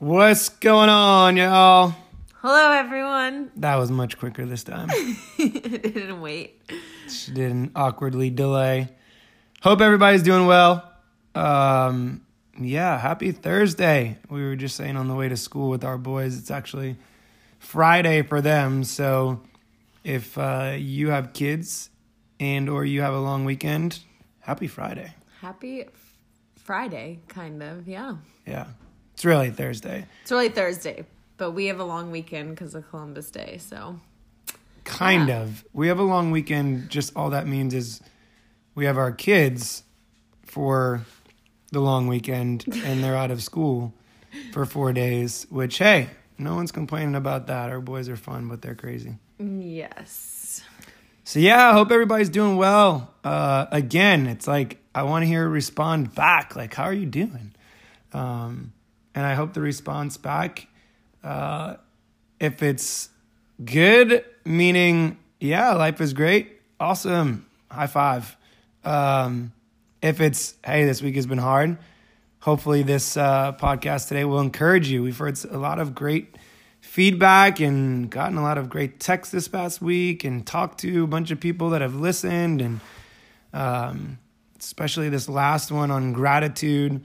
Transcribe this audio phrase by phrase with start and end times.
[0.00, 1.92] What's going on, y'all?
[2.34, 3.50] Hello, everyone.
[3.56, 4.88] That was much quicker this time.
[5.36, 6.62] didn't wait.
[7.08, 8.90] she didn't awkwardly delay.
[9.60, 10.88] Hope everybody's doing well.
[11.34, 12.24] Um,
[12.60, 14.18] yeah, happy Thursday.
[14.30, 16.94] We were just saying on the way to school with our boys, it's actually
[17.58, 18.84] Friday for them.
[18.84, 19.40] So
[20.04, 21.90] if uh, you have kids
[22.38, 23.98] and or you have a long weekend,
[24.38, 25.12] happy Friday.
[25.40, 25.86] Happy
[26.54, 27.88] Friday, kind of.
[27.88, 28.18] Yeah.
[28.46, 28.68] Yeah.
[29.18, 30.06] It's really Thursday.
[30.22, 31.04] It's really Thursday,
[31.38, 33.58] but we have a long weekend because of Columbus Day.
[33.58, 33.98] So,
[34.84, 35.40] Kind Yeah.
[35.42, 35.64] of.
[35.72, 36.88] We have a long weekend.
[36.88, 38.00] Just all that means is
[38.76, 39.82] we have our kids
[40.44, 41.02] for
[41.72, 43.92] the long weekend and they're out of school
[44.52, 47.70] for four days, which, hey, no one's complaining about that.
[47.70, 49.16] Our boys are fun, but they're crazy.
[49.40, 50.62] yes.
[51.24, 53.12] So, yeah, I hope everybody's doing well.
[53.24, 56.54] Uh, again, it's like I want to hear respond back.
[56.54, 57.52] Like, how are you doing?
[58.12, 58.72] Um,
[59.18, 60.68] and I hope the response back,
[61.24, 61.74] uh,
[62.38, 63.08] if it's
[63.64, 68.36] good, meaning, yeah, life is great, awesome, high five.
[68.84, 69.52] Um,
[70.00, 71.78] if it's, hey, this week has been hard,
[72.38, 75.02] hopefully this uh, podcast today will encourage you.
[75.02, 76.36] We've heard a lot of great
[76.80, 81.08] feedback and gotten a lot of great texts this past week and talked to a
[81.08, 82.80] bunch of people that have listened and
[83.52, 84.20] um,
[84.60, 87.02] especially this last one on gratitude.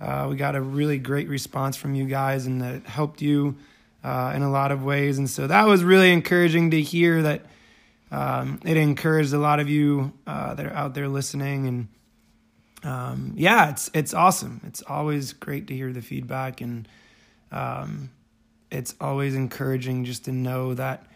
[0.00, 3.56] Uh, we got a really great response from you guys and that helped you
[4.02, 5.18] uh, in a lot of ways.
[5.18, 7.46] And so that was really encouraging to hear that
[8.10, 11.66] um, it encouraged a lot of you uh, that are out there listening.
[11.66, 11.88] And
[12.84, 14.60] um, yeah, it's it's awesome.
[14.66, 16.86] It's always great to hear the feedback, and
[17.50, 18.10] um,
[18.70, 21.06] it's always encouraging just to know that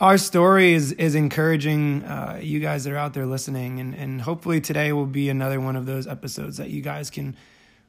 [0.00, 4.22] our story is is encouraging uh, you guys that are out there listening, and and
[4.22, 7.36] hopefully today will be another one of those episodes that you guys can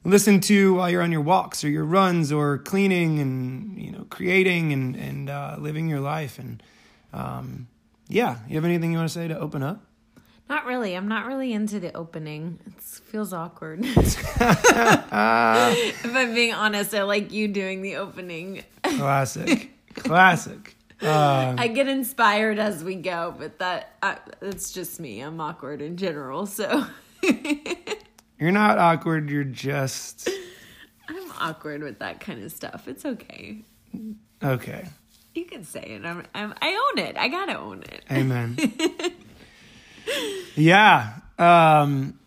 [0.05, 4.05] listen to while you're on your walks or your runs or cleaning and you know
[4.09, 6.39] creating and and uh, living your life.
[6.39, 6.63] And
[7.11, 7.67] um,
[8.07, 9.81] yeah, you have anything you want to say to open up?
[10.47, 10.93] Not really.
[10.93, 12.59] I'm not really into the opening.
[12.67, 13.83] It feels awkward.
[15.97, 18.63] If I'm being honest, I like you doing the opening.
[18.83, 20.75] Classic, classic.
[21.01, 25.19] Um, I get inspired as we go, but that uh, it's just me.
[25.21, 26.85] I'm awkward in general, so
[28.39, 29.29] you're not awkward.
[29.29, 30.29] You're just
[31.07, 32.87] I'm awkward with that kind of stuff.
[32.87, 33.63] It's okay.
[34.43, 34.87] okay.
[35.33, 36.05] You can say it.
[36.05, 37.17] I'm, I'm I own it.
[37.17, 38.03] I gotta own it.
[38.11, 38.57] Amen.
[40.55, 41.15] yeah.
[41.37, 42.17] Um,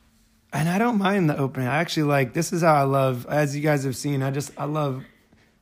[0.53, 1.69] and I don't mind the opening.
[1.69, 4.53] I actually like this is how I love as you guys have seen, I just
[4.59, 5.05] I love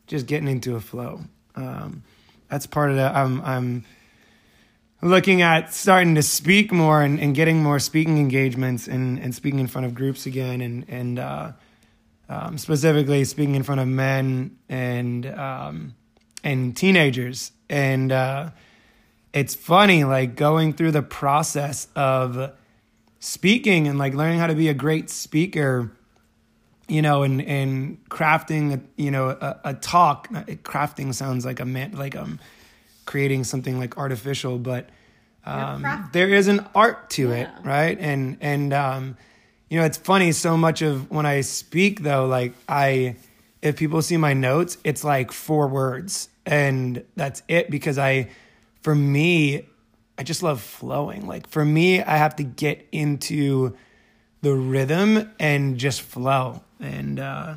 [0.07, 1.21] just getting into a flow.
[1.55, 2.03] Um,
[2.49, 3.15] that's part of that.
[3.15, 3.85] I'm I'm
[5.07, 9.61] looking at starting to speak more and, and getting more speaking engagements and, and speaking
[9.61, 11.53] in front of groups again and and uh,
[12.29, 15.95] um, specifically speaking in front of men and um,
[16.45, 17.53] and teenagers.
[17.69, 18.51] And uh,
[19.33, 22.53] it's funny like going through the process of
[23.19, 25.91] speaking and like learning how to be a great speaker
[26.89, 30.29] you know and and crafting you know a, a talk.
[30.29, 32.39] Crafting sounds like a man like i'm
[33.05, 34.89] creating something like artificial but
[35.47, 37.97] um, there is an art to it right?
[37.99, 39.17] And and um,
[39.69, 43.17] you know it's funny so much of when i speak though like i
[43.63, 48.29] if people see my notes it's like four words and that's it because i
[48.83, 49.67] for me
[50.19, 51.27] i just love flowing.
[51.27, 53.77] Like for me i have to get into
[54.43, 56.63] the rhythm and just flow.
[56.81, 57.55] And uh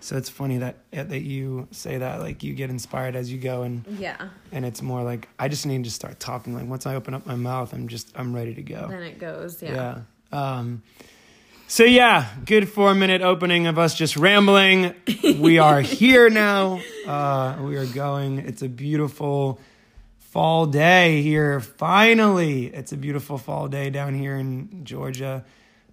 [0.00, 3.62] so it's funny that that you say that like you get inspired as you go
[3.62, 4.28] and Yeah.
[4.52, 7.26] and it's more like i just need to start talking like once i open up
[7.26, 9.62] my mouth i'm just i'm ready to go Then it goes.
[9.62, 10.00] Yeah.
[10.32, 10.58] yeah.
[10.58, 10.82] Um,
[11.66, 14.94] so yeah, good four minute opening of us just rambling.
[15.38, 16.80] We are here now.
[17.06, 18.38] Uh, we are going.
[18.38, 19.60] It's a beautiful
[20.18, 21.60] fall day here.
[21.60, 25.44] Finally, it's a beautiful fall day down here in Georgia.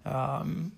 [0.06, 0.72] Um,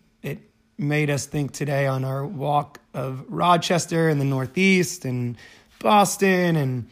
[0.78, 5.36] made us think today on our walk of Rochester and the Northeast and
[5.80, 6.88] Boston and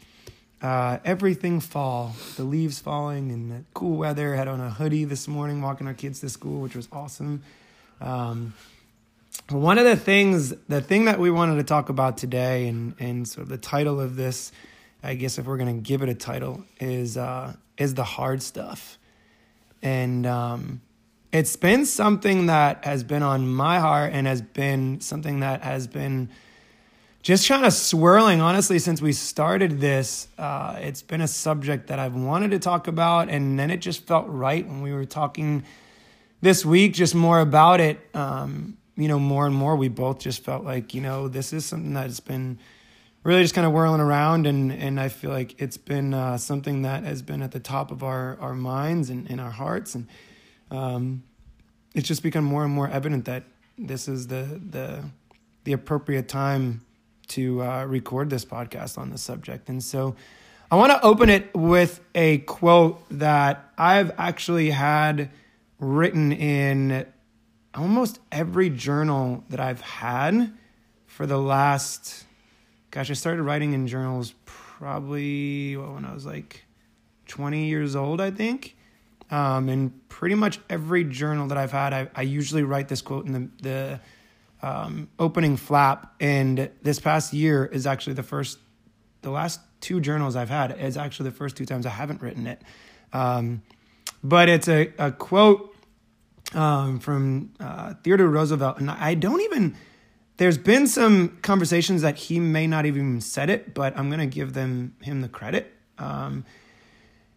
[0.61, 2.17] uh, everything fall.
[2.37, 4.35] The leaves falling and the cool weather.
[4.35, 7.43] Had on a hoodie this morning walking our kids to school, which was awesome.
[8.01, 8.55] Um,
[9.51, 13.29] one of the things, the thing that we wanted to talk about today, and and
[13.29, 14.51] sort of the title of this,
[15.03, 18.99] I guess if we're gonna give it a title, is uh, is the hard stuff,
[19.83, 20.81] and um,
[21.33, 25.87] it's been something that has been on my heart and has been something that has
[25.87, 26.29] been
[27.23, 30.29] just kind of swirling honestly since we started this.
[30.39, 34.07] Uh, it's been a subject that i've wanted to talk about and then it just
[34.07, 35.65] felt right when we were talking
[36.41, 37.99] this week just more about it.
[38.15, 41.67] Um, you know more and more we both just felt like you know this is
[41.67, 42.59] something that's been
[43.27, 46.83] really just kind of whirling around, and and I feel like it's been uh, something
[46.83, 50.07] that has been at the top of our our minds and in our hearts, and
[50.71, 51.23] um,
[51.95, 53.45] it's just become more and more evident that
[53.79, 55.05] this is the the
[55.65, 56.85] the appropriate time
[57.29, 60.15] to uh, record this podcast on the subject, and so.
[60.69, 65.31] I want to open it with a quote that I've actually had
[65.79, 67.07] written in
[67.73, 70.53] almost every journal that I've had
[71.07, 72.27] for the last
[72.91, 76.65] gosh, I started writing in journals probably well, when I was like
[77.27, 78.76] 20 years old, I think.
[79.31, 83.27] Um, and pretty much every journal that I've had, I, I usually write this quote
[83.27, 84.01] in the, the
[84.63, 86.15] um, opening flap.
[86.21, 88.59] And this past year is actually the first,
[89.23, 92.47] the last two journals I've had is actually the first two times I haven't written
[92.47, 92.63] it.
[93.13, 93.63] Um,
[94.23, 95.75] but it's a, a quote
[96.55, 98.79] um, from uh, Theodore Roosevelt.
[98.79, 99.77] And I don't even,
[100.37, 104.35] there's been some conversations that he may not even said it, but I'm going to
[104.35, 105.73] give them him the credit.
[105.99, 106.45] Um,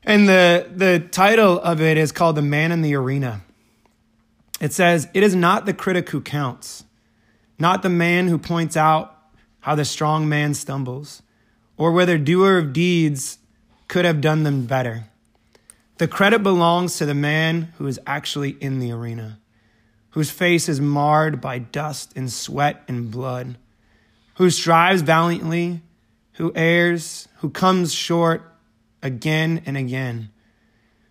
[0.03, 3.41] and the the title of it is called "The Man in the Arena."
[4.59, 6.83] It says, "It is not the critic who counts,
[7.57, 9.15] not the man who points out
[9.61, 11.21] how the strong man stumbles,
[11.77, 13.39] or whether doer of deeds
[13.87, 15.05] could have done them better.
[15.97, 19.39] The credit belongs to the man who is actually in the arena."
[20.11, 23.57] whose face is marred by dust and sweat and blood,
[24.35, 25.81] who strives valiantly,
[26.33, 28.41] who errs, who comes short
[29.01, 30.29] again and again.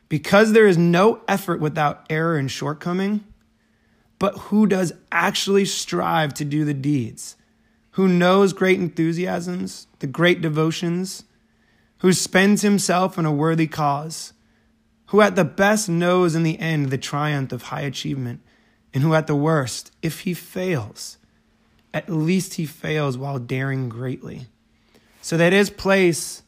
[0.09, 3.25] Because there is no effort without error and shortcoming,
[4.19, 7.37] but who does actually strive to do the deeds,
[7.93, 11.25] who knows great enthusiasms, the great devotions,
[11.99, 14.33] who spends himself in a worthy cause,
[15.07, 18.41] who at the best knows in the end the triumph of high achievement?
[18.95, 21.19] And who, at the worst, if he fails,
[21.93, 24.47] at least he fails while daring greatly,
[25.21, 26.43] so that his place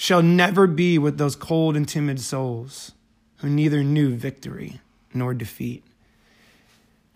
[0.00, 2.92] shall never be with those cold and timid souls
[3.40, 4.80] who neither knew victory
[5.12, 5.84] nor defeat.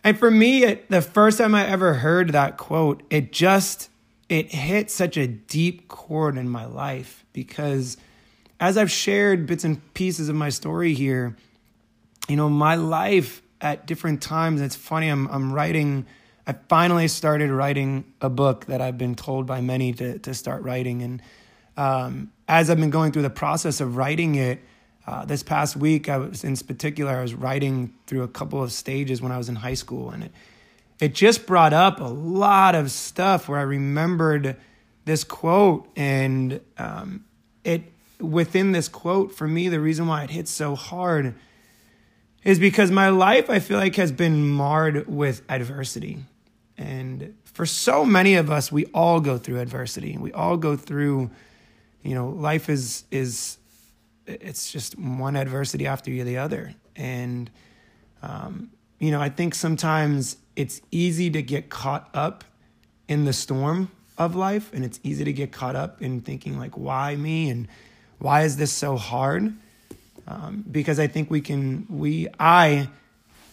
[0.05, 3.89] And for me, it, the first time I ever heard that quote, it just
[4.29, 7.97] it hit such a deep chord in my life because
[8.61, 11.35] as I've shared bits and pieces of my story here,
[12.29, 14.61] you know, my life at different times.
[14.61, 16.05] It's funny, I'm, I'm writing,
[16.47, 20.63] I finally started writing a book that I've been told by many to, to start
[20.65, 21.01] writing.
[21.01, 21.23] And
[21.79, 24.61] um, as I've been going through the process of writing it,
[25.07, 28.73] uh, this past week, I was in particular, I was writing through a couple of
[28.73, 30.33] stages when I was in high school, and it
[31.01, 34.57] it just brought up a lot of stuff where I remembered
[35.05, 37.25] this quote, and um,
[37.65, 37.83] it
[38.21, 41.35] within this quote for me, the reason why it hit so hard
[42.43, 46.19] is because my life, I feel like, has been marred with adversity.
[46.77, 50.17] And for so many of us, we all go through adversity.
[50.19, 51.31] We all go through,
[52.05, 53.59] you know, life is, is,
[54.27, 56.75] it's just one adversity after the other.
[56.95, 57.51] And,
[58.23, 58.71] um,
[59.01, 62.45] you know, I think sometimes it's easy to get caught up
[63.09, 66.79] in the storm of life and it's easy to get caught up in thinking like
[66.79, 67.67] why me and
[68.21, 69.53] why is this so hard
[70.27, 72.89] um, because I think we can, we, I,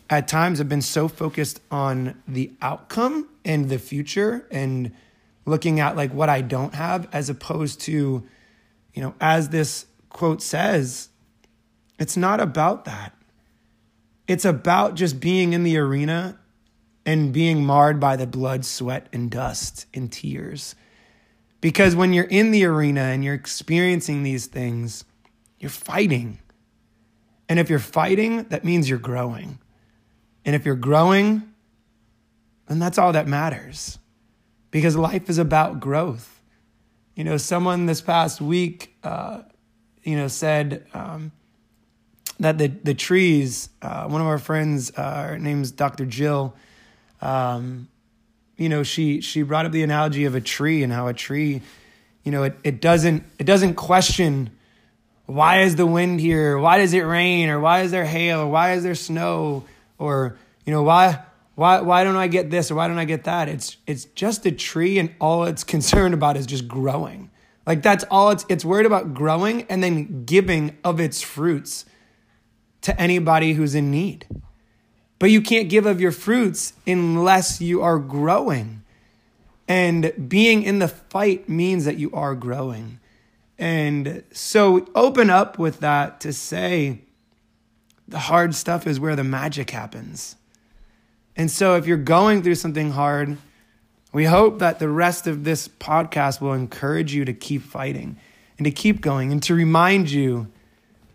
[0.10, 4.92] at times have been so focused on the outcome and the future and
[5.46, 8.24] looking at like what I don't have as opposed to,
[8.94, 11.10] you know, as this quote says,
[12.00, 13.14] it's not about that.
[14.28, 16.40] It's about just being in the arena
[17.06, 20.76] and being marred by the blood, sweat, and dust and tears.
[21.60, 25.06] Because when you're in the arena and you're experiencing these things,
[25.60, 26.40] you're fighting.
[27.48, 29.60] And if you're fighting, that means you're growing.
[30.46, 31.44] And if you're growing,
[32.68, 34.00] then that's all that matters
[34.72, 36.31] because life is about growth.
[37.22, 39.44] You know, someone this past week, uh,
[40.02, 41.32] you know, said um,
[42.40, 46.08] that the, the trees, uh, one of our friends, uh, her name's Dr.
[46.08, 46.56] Jill,
[47.22, 47.90] um,
[48.58, 51.62] you know, she, she brought up the analogy of a tree and how a tree,
[52.24, 54.50] you know, it, it doesn't, it doesn't question
[55.28, 56.58] why is the wind here?
[56.58, 57.50] Why does it rain?
[57.50, 58.40] Or why is there hail?
[58.40, 59.66] Or why is there snow?
[60.00, 61.24] Or, you know, why
[61.56, 63.50] why why don't I get this or why don't I get that?
[63.50, 67.30] It's it's just a tree and all it's concerned about is just growing.
[67.66, 71.86] Like that's all it's it's worried about growing and then giving of its fruits
[72.82, 74.28] to anybody who's in need.
[75.20, 78.82] But you can't give of your fruits unless you are growing.
[79.68, 83.00] And being in the fight means that you are growing.
[83.60, 87.02] And so open up with that to say
[88.08, 90.36] the hard stuff is where the magic happens.
[91.36, 93.38] And so if you're going through something hard,
[94.14, 98.18] We hope that the rest of this podcast will encourage you to keep fighting
[98.58, 100.52] and to keep going and to remind you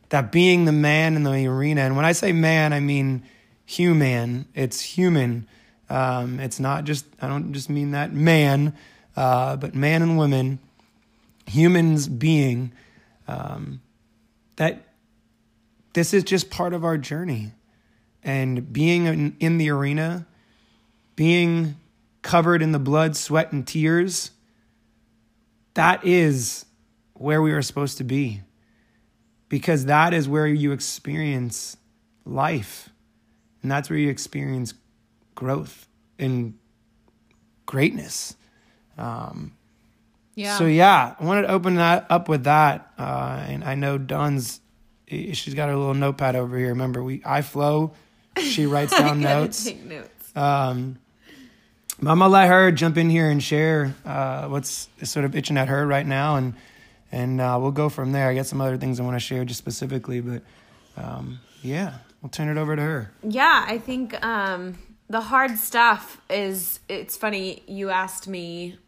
[0.08, 3.22] that being the man in the arena, and when I say man, I mean
[3.66, 5.46] human, it's human.
[5.90, 8.74] Um, it's not just, I don't just mean that man,
[9.16, 10.58] uh, but man and women,
[11.46, 12.72] humans being,
[13.28, 13.80] um,
[14.56, 14.86] that
[15.92, 17.52] this is just part of our journey.
[18.26, 20.26] And being in, in the arena,
[21.14, 21.76] being
[22.22, 24.32] covered in the blood, sweat, and tears,
[25.74, 26.66] that is
[27.14, 28.42] where we are supposed to be.
[29.48, 31.76] Because that is where you experience
[32.24, 32.90] life.
[33.62, 34.74] And that's where you experience
[35.36, 35.86] growth
[36.18, 36.58] and
[37.64, 38.34] greatness.
[38.98, 39.52] Um,
[40.34, 40.58] Yeah.
[40.58, 44.60] So yeah, I wanted to open that up with that, uh, and I know Dunn's,
[45.08, 46.70] She's got her little notepad over here.
[46.70, 47.92] Remember, we I flow.
[48.40, 49.64] She writes down I notes.
[49.64, 50.36] Take notes.
[50.36, 50.98] Um,
[52.00, 55.56] but I'm gonna let her jump in here and share uh, what's sort of itching
[55.56, 56.54] at her right now, and
[57.10, 58.28] and uh, we'll go from there.
[58.28, 60.42] I got some other things I want to share just specifically, but
[60.96, 63.12] um, yeah, we'll turn it over to her.
[63.22, 64.78] Yeah, I think um,
[65.08, 66.80] the hard stuff is.
[66.88, 68.78] It's funny you asked me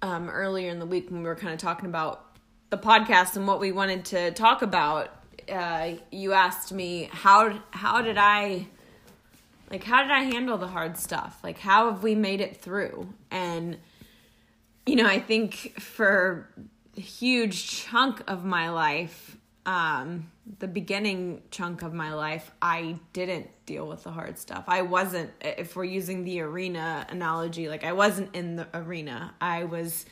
[0.00, 2.24] um, earlier in the week when we were kind of talking about
[2.70, 5.10] the podcast and what we wanted to talk about.
[5.50, 8.68] Uh, you asked me how how did I
[9.70, 11.38] like how did I handle the hard stuff?
[11.42, 13.12] Like how have we made it through?
[13.30, 13.78] And
[14.86, 16.48] you know, I think for
[16.96, 23.48] a huge chunk of my life, um, the beginning chunk of my life, I didn't
[23.66, 24.64] deal with the hard stuff.
[24.66, 29.34] I wasn't, if we're using the arena analogy, like I wasn't in the arena.
[29.42, 30.06] I was,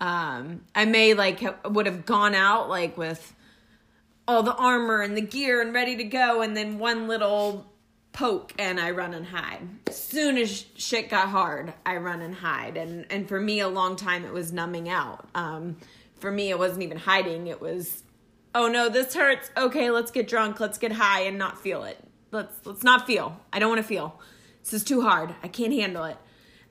[0.00, 3.34] um, I may like would have gone out like with
[4.26, 7.71] all the armor and the gear and ready to go, and then one little
[8.12, 9.66] poke and I run and hide.
[9.90, 12.76] Soon as shit got hard, I run and hide.
[12.76, 15.28] And and for me, a long time it was numbing out.
[15.34, 15.76] Um,
[16.18, 17.48] for me, it wasn't even hiding.
[17.48, 18.04] It was,
[18.54, 19.50] oh no, this hurts.
[19.56, 20.60] Okay, let's get drunk.
[20.60, 21.98] Let's get high and not feel it.
[22.30, 23.40] Let's let's not feel.
[23.52, 24.20] I don't want to feel.
[24.62, 25.34] This is too hard.
[25.42, 26.16] I can't handle it.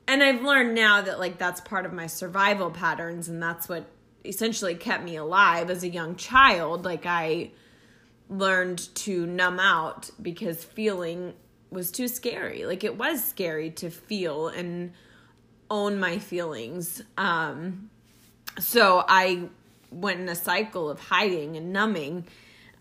[0.08, 3.86] And I've learned now that like that's part of my survival patterns, and that's what
[4.24, 6.86] essentially kept me alive as a young child.
[6.86, 7.52] Like I
[8.32, 11.34] learned to numb out because feeling
[11.70, 12.66] was too scary.
[12.66, 14.94] Like it was scary to feel and
[15.70, 17.04] own my feelings.
[17.18, 17.90] Um,
[18.58, 19.50] so I
[19.92, 22.26] went in a cycle of hiding and numbing.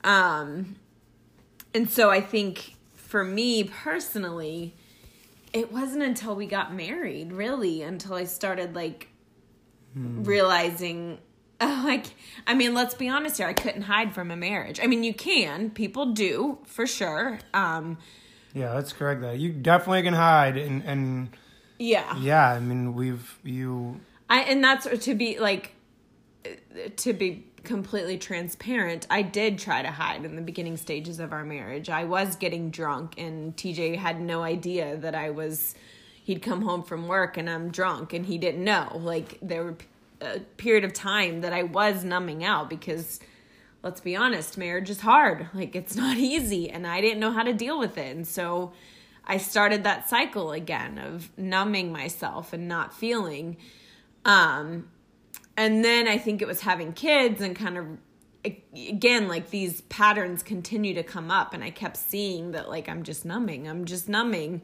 [0.04, 0.76] Um,
[1.74, 4.74] and so I think for me personally,
[5.52, 9.08] it wasn't until we got married, really, until I started like
[9.94, 11.18] realizing
[11.60, 12.06] Oh, like
[12.46, 13.46] I mean, let's be honest here.
[13.46, 14.80] I couldn't hide from a marriage.
[14.82, 15.70] I mean, you can.
[15.70, 17.38] People do for sure.
[17.54, 17.98] Um,
[18.54, 19.38] Yeah, let's correct that.
[19.38, 21.30] You definitely can hide, and and
[21.78, 22.16] yeah.
[22.18, 25.74] yeah, I mean we've you I and that's to be like
[26.96, 29.06] to be completely transparent.
[29.10, 31.90] I did try to hide in the beginning stages of our marriage.
[31.90, 35.74] I was getting drunk, and TJ had no idea that I was.
[36.22, 39.00] He'd come home from work and I'm drunk, and he didn't know.
[39.02, 39.76] Like there were
[40.20, 43.20] a period of time that I was numbing out because
[43.82, 45.48] let's be honest, marriage is hard.
[45.54, 48.14] Like it's not easy and I didn't know how to deal with it.
[48.14, 48.72] And so
[49.24, 53.56] I started that cycle again of numbing myself and not feeling.
[54.24, 54.88] Um
[55.56, 57.86] and then I think it was having kids and kind of
[58.74, 63.02] again like these patterns continue to come up and I kept seeing that like I'm
[63.02, 63.68] just numbing.
[63.68, 64.62] I'm just numbing.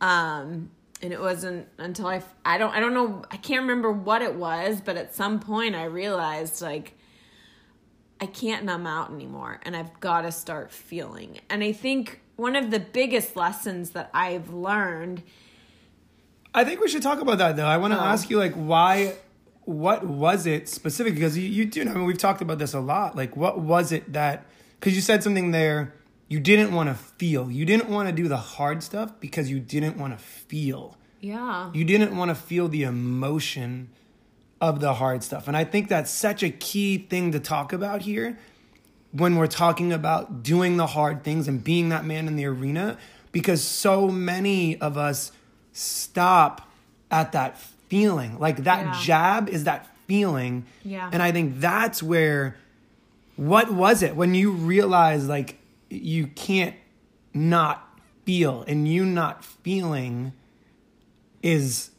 [0.00, 0.70] Um
[1.02, 4.34] and it wasn't until I I don't I don't know I can't remember what it
[4.34, 6.94] was, but at some point I realized like
[8.20, 11.40] I can't numb out anymore and I've got to start feeling.
[11.50, 15.22] And I think one of the biggest lessons that I've learned
[16.54, 17.66] I think we should talk about that though.
[17.66, 18.04] I want to Oh.
[18.04, 19.14] ask you like why
[19.64, 22.80] what was it specific because you, you do I mean we've talked about this a
[22.80, 23.16] lot.
[23.16, 24.46] Like what was it that
[24.80, 25.94] cuz you said something there
[26.32, 27.50] you didn't want to feel.
[27.50, 30.96] You didn't want to do the hard stuff because you didn't want to feel.
[31.20, 31.70] yeah.
[31.74, 33.90] You didn't want to feel the emotion
[34.60, 35.46] of the hard stuff.
[35.48, 38.38] And I think that's such a key thing to talk about here
[39.12, 42.96] when we're talking about doing the hard things and being that man in the arena
[43.32, 45.32] because so many of us
[45.72, 46.70] stop
[47.10, 47.58] at that
[47.88, 48.38] feeling.
[48.38, 49.00] Like that Yeah.
[49.02, 50.64] jab is that feeling.
[50.84, 51.10] Yeah.
[51.12, 52.56] And I think that's where
[53.36, 55.58] what was it when you realize like
[55.92, 56.74] you can't
[57.34, 60.32] not feel and you not feeling
[61.42, 61.90] is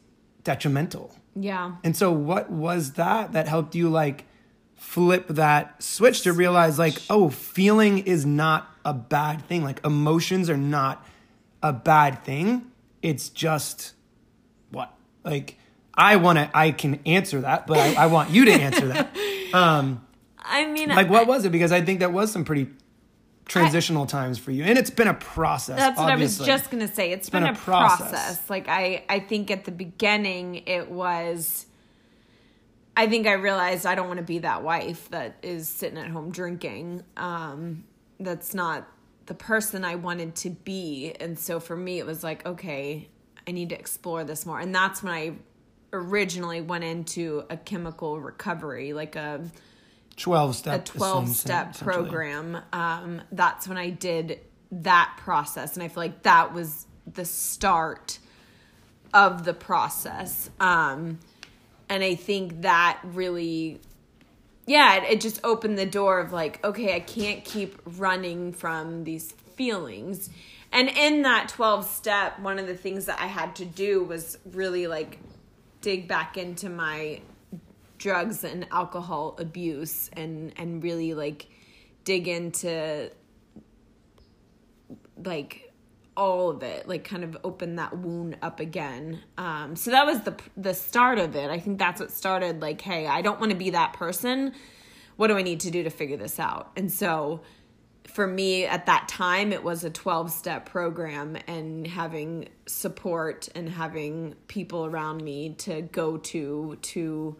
[0.42, 1.14] detrimental.
[1.34, 1.76] Yeah.
[1.82, 4.24] And so what was that that helped you like
[4.74, 10.50] flip that switch to realize like oh feeling is not a bad thing like emotions
[10.50, 11.06] are not
[11.62, 12.70] a bad thing
[13.00, 13.94] it's just
[14.70, 14.92] what
[15.24, 15.56] like
[15.96, 16.50] I want to.
[16.52, 19.16] I can answer that, but I, I want you to answer that.
[19.54, 20.04] Um,
[20.36, 21.52] I mean, like, what I- was it?
[21.52, 22.66] Because I think that was some pretty
[23.46, 25.78] transitional times for you, and it's been a process.
[25.78, 26.12] That's what.
[26.12, 27.12] I was just gonna say.
[27.12, 28.10] it's been, been a a process.
[28.10, 28.50] process.
[28.50, 31.66] Like I, I think at the beginning it was.
[32.96, 36.08] I think I realized I don't want to be that wife that is sitting at
[36.08, 37.02] home drinking.
[37.16, 37.84] Um,
[38.20, 38.86] that's not
[39.26, 43.08] the person I wanted to be, and so for me it was like, okay,
[43.48, 45.32] I need to explore this more, and that's when I
[45.92, 49.40] originally went into a chemical recovery, like a
[50.16, 54.40] twelve step a step, 12 step program um, that's when i did
[54.70, 58.18] that process and i feel like that was the start
[59.12, 61.18] of the process um,
[61.88, 63.80] and i think that really
[64.66, 69.04] yeah it, it just opened the door of like okay i can't keep running from
[69.04, 70.30] these feelings
[70.72, 74.38] and in that 12 step one of the things that i had to do was
[74.52, 75.18] really like
[75.80, 77.20] dig back into my
[78.04, 81.46] drugs and alcohol abuse and and really like
[82.04, 83.10] dig into
[85.24, 85.72] like
[86.14, 89.22] all of it like kind of open that wound up again.
[89.38, 91.48] Um so that was the the start of it.
[91.48, 94.52] I think that's what started like hey i don't want to be that person.
[95.16, 96.72] What do i need to do to figure this out?
[96.76, 97.40] And so
[98.06, 103.66] for me at that time it was a 12 step program and having support and
[103.66, 107.38] having people around me to go to to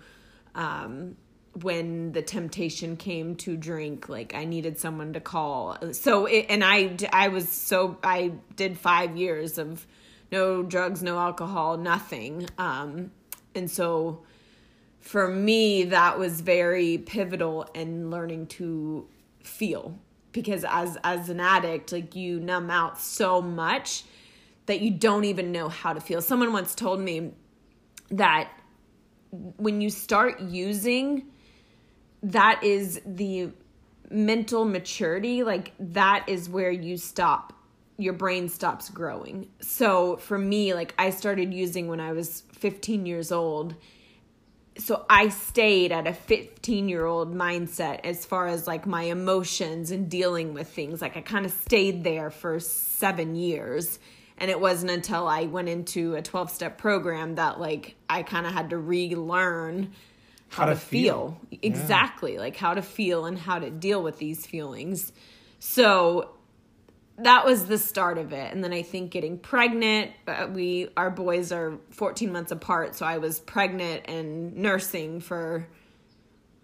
[0.54, 1.16] um,
[1.62, 5.76] when the temptation came to drink like i needed someone to call.
[5.92, 9.86] So it, and i i was so i did five years of
[10.32, 12.48] no drugs no alcohol nothing.
[12.58, 13.12] Um,
[13.54, 14.24] and so
[14.98, 19.06] for me that was very pivotal in learning to
[19.42, 19.98] feel.
[20.32, 24.02] Because as as an addict like you numb out so much
[24.66, 26.20] that you don't even know how to feel.
[26.20, 27.32] Someone once told me
[28.10, 28.50] that
[29.56, 31.26] when you start using
[32.22, 33.50] that is the
[34.10, 37.52] mental maturity like that is where you stop
[37.96, 43.06] your brain stops growing so for me like i started using when i was 15
[43.06, 43.74] years old
[44.76, 49.90] so I stayed at a 15 year old mindset as far as like my emotions
[49.90, 51.00] and dealing with things.
[51.00, 53.98] Like I kind of stayed there for seven years.
[54.38, 58.46] And it wasn't until I went into a 12 step program that like I kind
[58.46, 59.92] of had to relearn
[60.48, 61.40] how, How to, to feel.
[61.50, 61.58] feel.
[61.62, 62.38] Exactly.
[62.38, 65.12] Like how to feel and how to deal with these feelings.
[65.58, 66.30] So
[67.18, 70.10] that was the start of it and then i think getting pregnant
[70.50, 75.66] we our boys are 14 months apart so i was pregnant and nursing for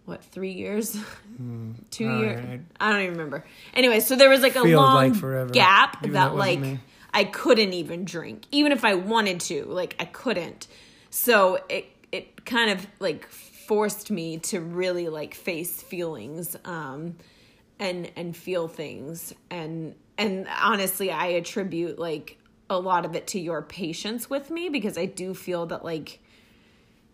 [0.06, 0.96] what three years
[1.36, 1.72] hmm.
[1.90, 5.52] two I years i don't even remember anyway so there was like a long like
[5.52, 6.80] gap even that like me.
[7.12, 8.44] I couldn't even drink.
[8.50, 10.66] Even if i wanted to like i couldn't.
[11.10, 17.16] So it it kind of like forced me to really like face feelings um
[17.78, 19.34] and and feel things.
[19.50, 24.68] And and honestly i attribute like a lot of it to your patience with me
[24.68, 26.20] because i do feel that like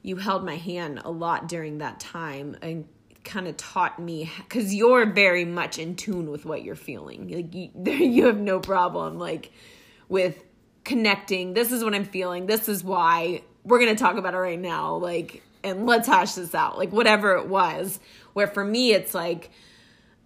[0.03, 2.87] you held my hand a lot during that time and
[3.27, 7.29] kind of taught me because you're very much in tune with what you're feeling.
[7.29, 9.51] Like you, you have no problem like
[10.09, 10.42] with
[10.85, 14.61] connecting this is what i'm feeling this is why we're gonna talk about it right
[14.61, 17.99] now like and let's hash this out like whatever it was
[18.35, 19.51] where for me it's like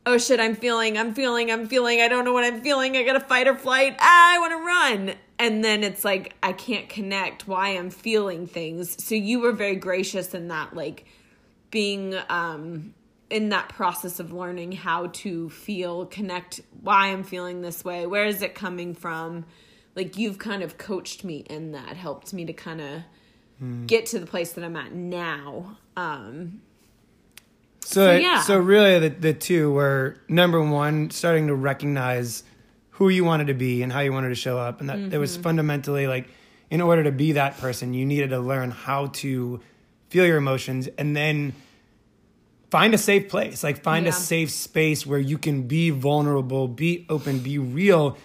[0.06, 3.02] oh shit, I'm feeling, I'm feeling, I'm feeling, I don't know what I'm feeling, I
[3.02, 5.14] gotta fight or flight, ah, I wanna run.
[5.38, 9.02] And then it's like, I can't connect why I'm feeling things.
[9.02, 11.06] So you were very gracious in that, like
[11.70, 12.94] being um,
[13.30, 18.26] in that process of learning how to feel, connect why I'm feeling this way, where
[18.26, 19.46] is it coming from?
[19.96, 23.02] Like you've kind of coached me in that, helped me to kind of
[23.86, 25.76] get to the place that I'm at now.
[25.96, 26.62] Um,
[27.80, 28.40] So, yeah.
[28.42, 32.44] so really, the, the two were number one, starting to recognize
[32.90, 35.18] who you wanted to be and how you wanted to show up, and that it
[35.18, 35.42] was Mm-hmm.
[35.42, 36.28] fundamentally like,
[36.70, 39.60] in order to be that person, you needed to learn how to
[40.08, 41.52] feel your emotions, and then
[42.70, 44.10] find a safe place, like find Yeah.
[44.10, 48.16] a safe space where you can be vulnerable, be open, be real,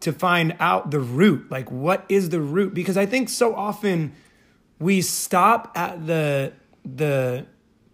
[0.00, 1.50] to find out the root.
[1.50, 2.74] Like, what is the root?
[2.74, 4.12] Because I think so often
[4.80, 6.52] we stop at the
[6.84, 7.46] the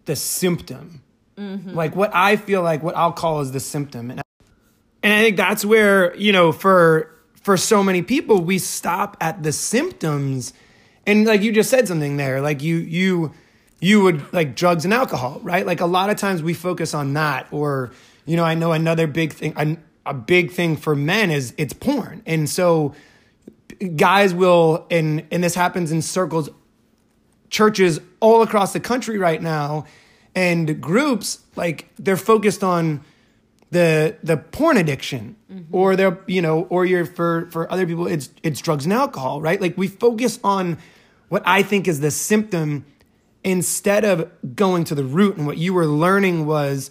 [0.07, 1.03] the symptom
[1.37, 1.75] mm-hmm.
[1.75, 4.23] like what i feel like what i'll call is the symptom and,
[5.03, 9.43] and i think that's where you know for for so many people we stop at
[9.43, 10.53] the symptoms
[11.05, 13.33] and like you just said something there like you you
[13.81, 17.13] you would like drugs and alcohol right like a lot of times we focus on
[17.15, 17.91] that or
[18.25, 19.53] you know i know another big thing
[20.07, 22.23] a big thing for men is it's porn.
[22.27, 22.95] And so
[23.97, 26.49] guys will and and this happens in circles
[27.51, 29.85] churches all across the country right now
[30.35, 33.03] and groups like they're focused on
[33.71, 35.37] the the porn addiction.
[35.53, 35.75] Mm-hmm.
[35.75, 39.41] Or they're you know or you're for for other people it's it's drugs and alcohol
[39.41, 39.61] right?
[39.61, 40.79] Like we focus on
[41.29, 42.85] what i think is the symptom
[43.47, 45.37] instead of going to the root.
[45.37, 46.91] And what you were learning was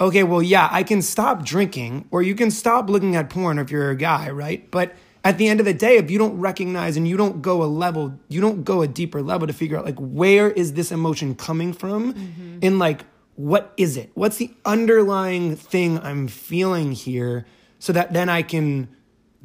[0.00, 3.70] okay well yeah i can stop drinking or you can stop looking at porn if
[3.70, 4.70] you're a guy right?
[4.70, 7.62] But at the end of the day if you don't recognize and you don't go
[7.62, 10.90] a level you don't go a deeper level to figure out like where is this
[10.90, 12.14] emotion coming from?
[12.14, 12.58] Mm-hmm.
[12.62, 13.04] and like
[13.36, 14.10] what is it?
[14.14, 17.46] What's the underlying thing i'm feeling here
[17.78, 18.88] so that then i can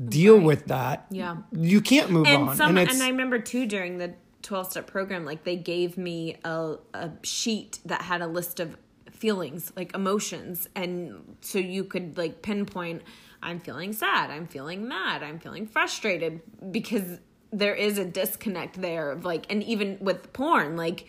[0.04, 1.06] deal with that?
[1.10, 1.38] Yeah.
[1.52, 4.14] you can't move and on some and and, I remember too during the
[4.44, 8.78] 12 step program like they gave me a, a sheet that had a list of
[9.26, 13.02] feelings like emotions and so you could like pinpoint
[13.42, 17.20] I'm feeling sad, I'm feeling mad, I'm feeling frustrated because
[17.52, 21.08] there is a disconnect there of like and even with porn like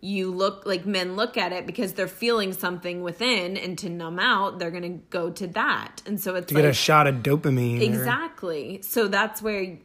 [0.00, 4.18] you look like men look at it because they're feeling something within and to numb
[4.18, 7.06] out they're going to go to that and so it's to like get a shot
[7.06, 8.82] of dopamine or- Exactly.
[8.82, 9.78] So that's where,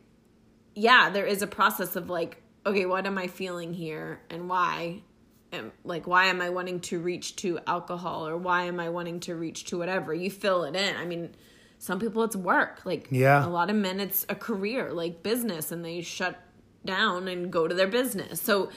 [0.74, 5.04] yeah, there is a process of like, okay, what am I feeling here and why?
[5.52, 9.20] And like, why am I wanting to reach to alcohol or why am I wanting
[9.22, 10.14] to reach to whatever?
[10.14, 10.96] You fill it in.
[10.98, 11.36] I mean,
[11.80, 12.86] some people it's work.
[12.86, 13.46] Like, Yeah.
[13.46, 16.38] a lot of men it's a career, like business, and they shut
[16.86, 18.42] down and go to their business.
[18.42, 18.70] So,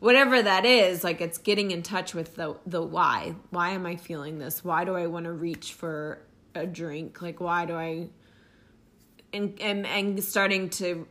[0.00, 3.34] whatever that is, like it's getting in touch with the the why.
[3.50, 4.64] Why am I feeling this?
[4.64, 6.20] Why do I want to reach for
[6.54, 7.20] a drink?
[7.20, 8.08] Like, why do I
[9.32, 11.06] and and and starting to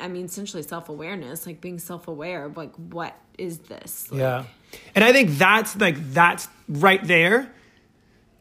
[0.00, 4.44] i mean essentially self-awareness like being self-aware of like what is this Like, Yeah.
[4.94, 7.50] And I think that's like that's right there.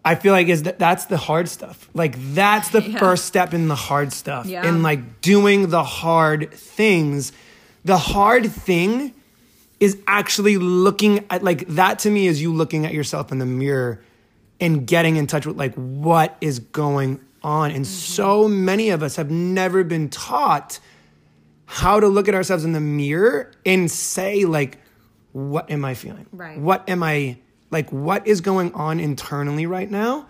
[0.04, 1.90] I feel like is that that's the hard stuff.
[1.94, 2.98] Like that's the Yeah.
[2.98, 4.46] first step in the hard stuff.
[4.46, 4.68] Yeah.
[4.68, 7.32] In like doing the hard things.
[7.86, 9.14] The hard thing
[9.80, 13.46] is actually looking at like that to me is you looking at yourself in the
[13.46, 14.02] mirror
[14.60, 17.72] and getting in touch with like what is going on.
[17.72, 18.24] And mm-hmm.
[18.24, 20.80] so many of us have never been taught
[21.68, 24.80] how to look at ourselves in the mirror and say like
[25.34, 26.26] what am i feeling?
[26.32, 26.58] Right.
[26.58, 27.38] what am i
[27.70, 30.28] like what is going on internally right now?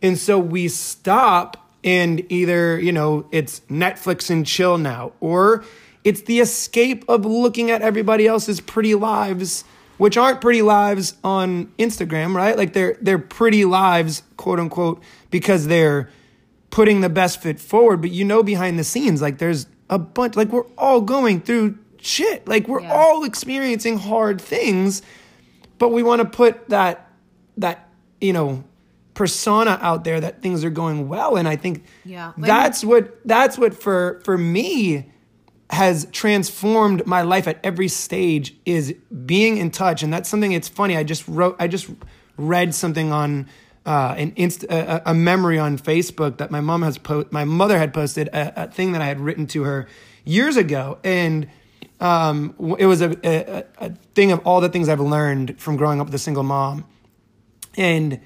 [0.00, 5.62] And so we stop and either you know it's netflix and chill now or
[6.02, 9.64] it's the escape of looking at everybody else's pretty lives
[9.98, 12.56] which aren't pretty lives on instagram right?
[12.56, 16.08] Like they're they're pretty lives quote unquote because they're
[16.70, 20.36] putting the best fit forward, but you know behind the scenes, like there's a bunch,
[20.36, 22.46] like we're all going through shit.
[22.46, 22.92] Like we're Yeah.
[22.92, 25.02] all experiencing hard things,
[25.78, 27.10] but we want to put that
[27.56, 27.88] that
[28.20, 28.64] you know
[29.14, 31.36] persona out there that things are going well.
[31.36, 32.32] And I think Yeah.
[32.38, 35.10] that's what that's what for for me
[35.70, 38.94] has transformed my life at every stage is
[39.26, 41.90] being in touch and that's something it's funny i just wrote i just
[42.38, 43.46] read something on
[43.88, 47.78] uh, an inst- a, a memory on facebook that my mom has po- my mother
[47.78, 49.88] had posted a, a thing that i had written to her
[50.24, 51.48] years ago and
[52.00, 56.00] um, it was a, a, a thing of all the things i've learned from growing
[56.00, 56.84] up with a single mom
[57.76, 58.20] and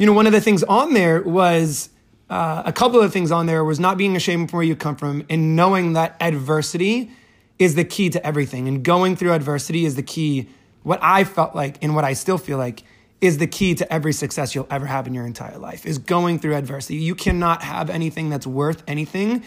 [0.00, 1.90] you know, one of the things on there was
[2.30, 4.96] uh, a couple of things on there was not being ashamed from where you come
[4.96, 7.10] from and knowing that adversity
[7.58, 8.66] is the key to everything.
[8.66, 10.48] And going through adversity is the key.
[10.84, 12.82] What I felt like and what I still feel like
[13.20, 16.38] is the key to every success you'll ever have in your entire life is going
[16.38, 16.96] through adversity.
[16.96, 19.44] You cannot have anything that's worth anything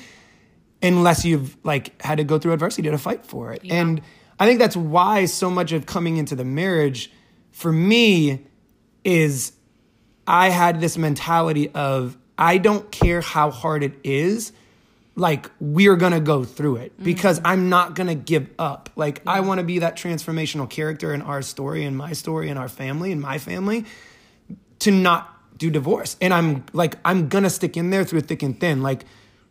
[0.81, 3.62] unless you've like had to go through adversity to fight for it.
[3.69, 4.01] And
[4.39, 7.12] I think that's why so much of coming into the marriage
[7.51, 8.45] for me
[9.03, 9.53] is
[10.27, 14.51] I had this mentality of I don't care how hard it is,
[15.15, 17.47] like we're gonna go through it because mm-hmm.
[17.47, 18.89] I'm not gonna give up.
[18.95, 22.58] Like I want to be that transformational character in our story and my story and
[22.58, 23.86] our family and my family
[24.80, 26.17] to not do divorce.
[26.19, 28.82] And I'm like I'm gonna stick in there through thick and thin.
[28.82, 29.06] Like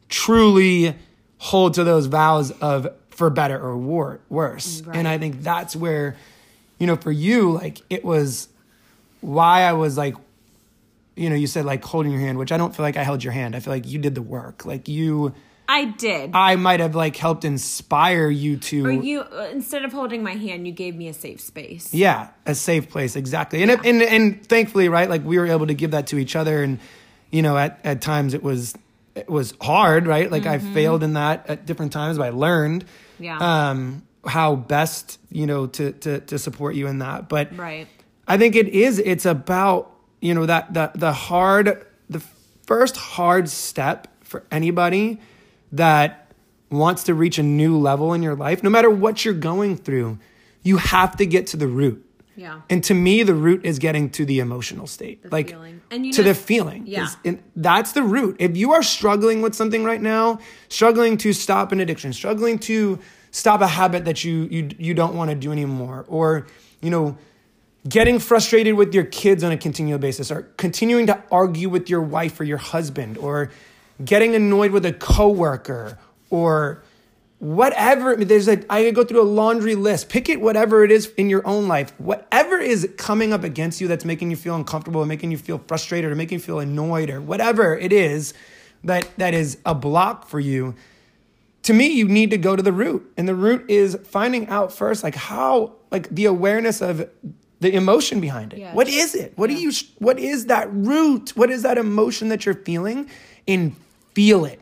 [0.08, 0.94] truly
[1.38, 4.82] hold to those vows of for better or wor- worse.
[4.92, 6.16] And I think that's where,
[6.78, 8.48] you know, for you, like it was
[9.20, 10.14] why I was like,
[11.14, 13.22] you know, you said like holding your hand, which I don't feel like I held
[13.22, 13.54] your hand.
[13.54, 14.64] I feel like you did the work.
[14.64, 15.34] Like you,
[15.72, 19.92] i did I might have like helped inspire you to, or you uh, instead of
[19.92, 23.62] holding my hand you gave me a safe space yeah, a safe place exactly.
[23.62, 26.34] And it, and and thankfully, right, like we were able to give that to each
[26.36, 26.62] other.
[26.62, 26.78] And
[27.30, 28.74] you know, at at times it was
[29.14, 30.30] it was hard, right?
[30.30, 32.84] Like I failed in that at different times, but I learned,
[33.18, 33.38] Yeah.
[33.70, 37.28] um, how best you know to to to support you in that.
[37.28, 37.88] But right
[38.28, 38.98] I think it is.
[38.98, 42.22] It's about you know that the the hard the
[42.66, 45.20] first hard step for anybody
[45.72, 46.30] that
[46.70, 50.18] wants to reach a new level in your life, no matter what you're going through.
[50.64, 52.06] you have to get to the root.
[52.36, 52.60] Yeah.
[52.70, 55.80] And to me, the root is getting to the emotional state, like feeling.
[55.90, 56.84] And you to know- the feeling.
[56.86, 57.04] Yeah.
[57.06, 58.36] is- and that's the root.
[58.38, 63.00] If you are struggling with something right now, struggling to stop an addiction, struggling to
[63.32, 66.46] stop a habit that you you you don't want to do anymore, or
[66.80, 67.16] you know,
[67.88, 72.02] getting frustrated with your kids on a continual basis, or continuing to argue with your
[72.02, 73.50] wife or your husband, or
[74.04, 75.98] getting annoyed with a coworker,
[76.30, 76.82] or
[77.38, 78.16] whatever.
[78.16, 80.08] There's a i could go through a laundry list.
[80.08, 81.92] Pick it whatever it is in your own life.
[81.98, 85.58] Whatever is coming up against you that's making you feel uncomfortable or making you feel
[85.66, 88.32] frustrated or making you feel annoyed or whatever it is
[88.84, 90.74] that that is a block for you
[91.62, 93.12] to me you need to go to the root.
[93.16, 97.08] And the root is finding out first like how like the awareness of
[97.60, 98.60] the emotion behind it.
[98.60, 98.74] Yeah.
[98.74, 99.32] what is it?
[99.36, 101.30] What do you what is that root?
[101.36, 103.08] What is that emotion that you're feeling
[103.46, 103.74] and
[104.14, 104.60] feel it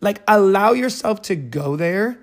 [0.00, 2.18] like allow yourself to go there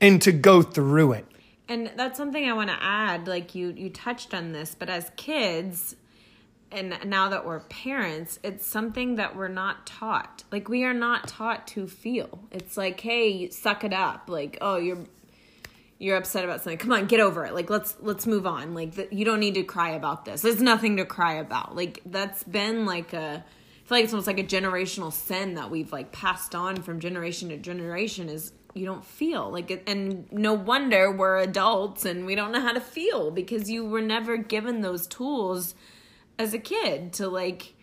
[0.00, 1.26] and to go through it
[1.68, 3.28] And that's something I want to add.
[3.28, 5.96] Like you, you touched on this, but as kids,
[6.72, 10.44] and now that we're parents, it's something that we're not taught.
[10.50, 12.40] Like we are not taught to feel.
[12.50, 14.24] It's like, hey, suck it up.
[14.28, 14.98] Like, oh, you're
[15.98, 16.78] you're upset about something.
[16.78, 17.54] Come on, get over it.
[17.54, 18.72] Like let's let's move on.
[18.74, 20.42] Like th- you don't need to cry about this.
[20.42, 21.76] There's nothing to cry about.
[21.76, 23.44] Like that's been like a
[23.88, 27.48] feel like it's almost like a generational sin that we've like passed on from generation
[27.48, 32.34] to generation is you don't feel like it and no wonder we're adults and we
[32.34, 35.74] don't know how to feel because you were never given those tools
[36.38, 37.74] as a kid to like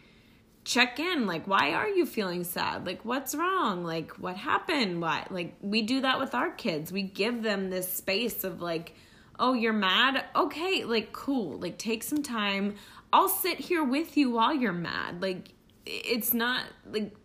[0.64, 2.86] check in like why are you feeling sad?
[2.86, 3.84] Like what's wrong?
[3.84, 5.02] Like what happened?
[5.02, 6.92] Why like we do that with our kids.
[6.92, 8.94] We give them this space of like
[9.40, 10.24] oh you're mad?
[10.36, 11.58] Okay like cool.
[11.58, 12.76] Like take some time.
[13.12, 15.24] I'll sit here with you while you're mad.
[15.24, 15.50] Like
[15.86, 17.16] it's not like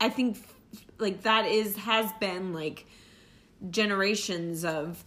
[0.00, 0.38] i think
[0.98, 2.86] like that is has been like
[3.70, 5.04] generations of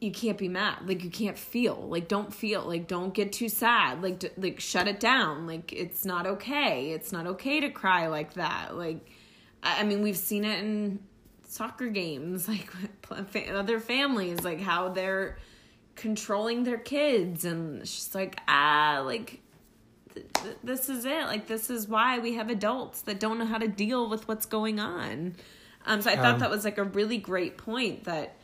[0.00, 0.78] you can't be mad.
[0.86, 1.76] Like you can't feel.
[1.76, 2.62] Like don't feel.
[2.62, 4.02] Like don't get too sad.
[4.02, 5.46] Like d- like shut it down.
[5.46, 6.92] Like it's not okay.
[6.92, 8.76] It's not okay to cry like that.
[8.76, 9.06] Like
[9.62, 11.00] i I mean we've seen it in
[11.44, 12.48] soccer games
[13.10, 15.36] like other families like how they're
[15.96, 19.42] controlling their kids and just like ah like
[20.20, 21.24] th- th- this is it.
[21.24, 24.46] Like this is why we have adults that don't know how to deal with what's
[24.46, 25.34] going on.
[25.86, 28.36] Um so i thought Um, that was like a really great point that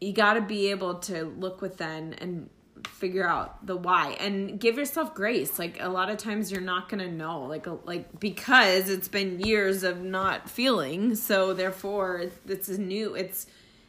[0.00, 2.48] you got to be able to look within and
[2.88, 5.58] figure out the why and give yourself grace.
[5.58, 9.40] Like a lot of times you're not going to know like like because it's been
[9.40, 13.46] years of not feeling so therefore it's a new it's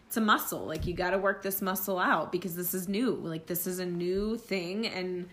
[0.08, 0.66] it's a muscle.
[0.66, 3.12] Like you got to work this muscle out because this is new.
[3.12, 5.30] Like this is a new thing and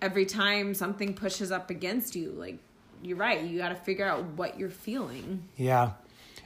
[0.00, 2.58] every time something pushes up against you like
[3.02, 5.92] you're right you got to figure out what you're feeling Yeah.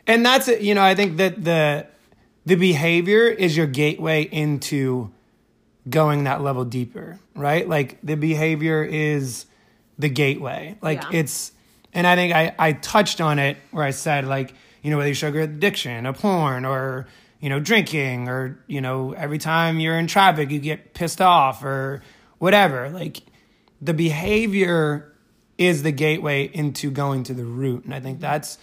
[0.07, 0.62] And that's it.
[0.62, 1.87] You know, I think that the
[2.45, 5.12] the behavior is your gateway into
[5.88, 7.69] going that level deeper, right?
[7.69, 9.47] Like the behavior is
[9.99, 10.77] the gateway.
[10.83, 11.21] Like Yeah.
[11.21, 11.53] it's
[11.95, 15.09] and I think I, I touched on it where I said like, you know, whether
[15.09, 17.07] you sugar addiction, a porn or,
[17.38, 21.62] you know, drinking or, you know, every time you're in traffic you get pissed off
[21.62, 22.03] or
[22.38, 22.91] whatever.
[22.91, 23.21] Like
[23.83, 25.12] the behavior
[25.59, 27.85] is the gateway into going to the root.
[27.85, 28.57] And I think that's,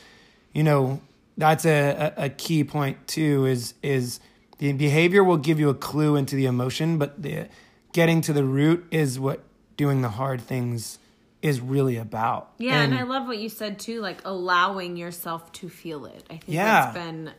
[0.54, 1.02] you know,
[1.38, 4.20] that's a, a, key point too, is is
[4.58, 7.48] the behavior will give you a clue into the emotion, but the
[7.94, 9.44] getting to the root is what
[9.78, 11.00] doing the hard things
[11.42, 12.52] is really about.
[12.58, 16.24] Yeah, and, I love what you said too, like allowing yourself to feel it.
[16.30, 16.92] I think Yeah.
[16.92, 17.32] that's been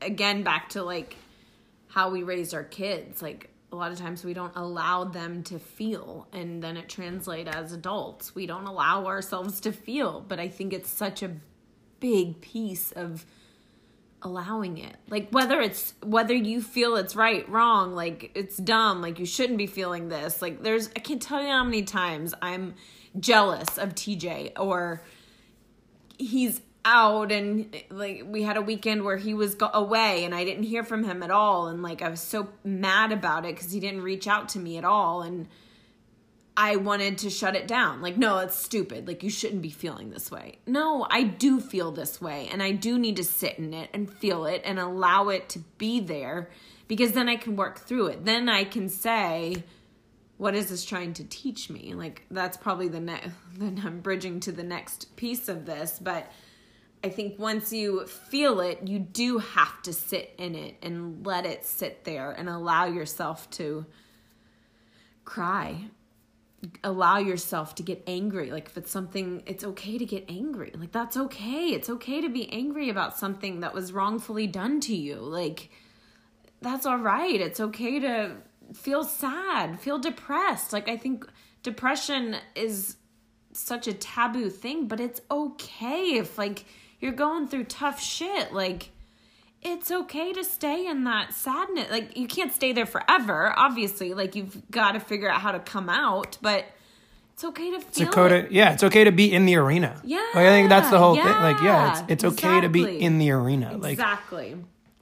[0.00, 1.16] again back to like
[1.88, 3.22] how we raised our kids.
[3.22, 7.54] Like a lot of times we don't allow them to feel and then it translates
[7.54, 8.34] as adults.
[8.34, 11.32] We don't allow ourselves to feel, but I think it's such a
[12.00, 13.24] big piece of
[14.22, 19.18] allowing it like whether it's whether you feel it's right wrong like it's dumb like
[19.18, 22.74] you shouldn't be feeling this like there's i can't tell you how many times i'm
[23.20, 25.02] jealous of tj or
[26.18, 30.44] he's out and like we had a weekend where he was go- away and i
[30.44, 33.72] didn't hear from him at all and like i was so mad about it because
[33.72, 35.48] he didn't reach out to me at all and
[36.56, 38.00] I wanted to shut it down.
[38.00, 39.06] Like, no, it's stupid.
[39.06, 40.58] Like, you shouldn't be feeling this way.
[40.66, 44.10] No, I do feel this way, and I do need to sit in it and
[44.10, 46.48] feel it and allow it to be there
[46.88, 48.24] because then I can work through it.
[48.24, 49.64] Then I can say,
[50.38, 51.92] what is this trying to teach me?
[51.92, 56.30] Like, that's probably the next, then I'm bridging to the next piece of this, but.
[57.04, 61.46] I think once you feel it, you do have to sit in it and let
[61.46, 63.86] it sit there and allow yourself to
[65.24, 65.88] cry
[66.82, 68.50] allow yourself to get angry.
[68.50, 70.72] Like if it's something, it's okay to get angry.
[70.74, 71.68] Like that's okay.
[71.68, 75.16] It's okay to be angry about something that was wrongfully done to you.
[75.16, 75.70] Like
[76.60, 77.40] that's all right.
[77.40, 78.36] It's okay to
[78.74, 80.72] feel sad, feel depressed.
[80.72, 81.26] Like I think
[81.62, 82.96] depression is
[83.52, 86.64] such a taboo thing, but it's okay if like
[87.00, 88.52] you're going through tough shit.
[88.52, 88.90] Like
[89.62, 91.90] it's okay to stay in that sadness.
[91.90, 94.14] Like you can't stay there forever, obviously.
[94.14, 96.66] Like you've got to figure out how to come out, but
[97.32, 98.50] it's okay to feel it.
[98.50, 100.00] yeah, it's okay to be in the arena.
[100.04, 101.26] Yeah, like, I think that's the whole thing.
[101.26, 103.76] Like, yeah, yeah, it's it's okay to be in the arena.
[103.76, 104.56] Like, Exactly.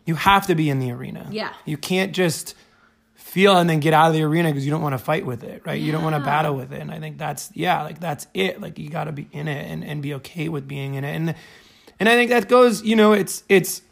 [0.04, 1.28] you have to be in the arena.
[1.30, 1.52] Yeah.
[1.64, 2.57] you can't just
[3.14, 5.44] feel and then get out of the arena because you don't want to fight with
[5.44, 5.80] it, right?
[5.80, 6.80] You don't want to battle with it.
[6.80, 8.61] And I think that's yeah, like that's it.
[8.61, 11.14] Like you got to be in it and and be okay with being in it.
[11.14, 11.35] And
[12.00, 13.83] and I think that goes, you know, it's it's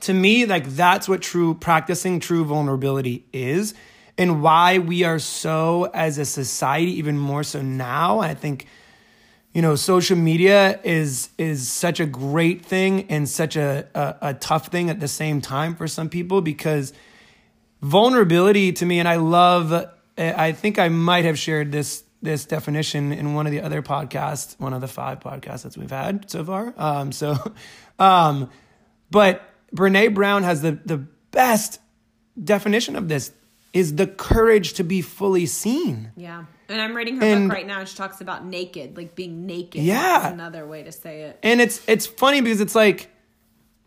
[0.00, 3.74] to me like that's what true practicing true vulnerability is
[4.16, 8.20] and why we are so as a society even more so now.
[8.20, 8.66] I think
[9.54, 14.34] you know social media is is such a great thing and such a, a, a
[14.34, 16.92] tough thing at the same time for some people because
[17.80, 19.86] vulnerability to me and i love
[20.18, 24.58] i think i might have shared this this definition in one of the other podcasts
[24.58, 27.36] one of the five podcasts that we've had so far um so
[27.98, 28.50] um
[29.10, 29.42] but
[29.74, 30.98] brene brown has the the
[31.30, 31.80] best
[32.42, 33.32] definition of this
[33.72, 36.44] is the courage to be fully seen Yeah.
[36.68, 39.44] And I'm reading her And- book right now and she talks about naked, like being
[39.44, 39.82] naked.
[39.82, 40.20] Yeah.
[40.20, 41.38] That's another way to say it.
[41.42, 43.10] and it's it's funny because it's like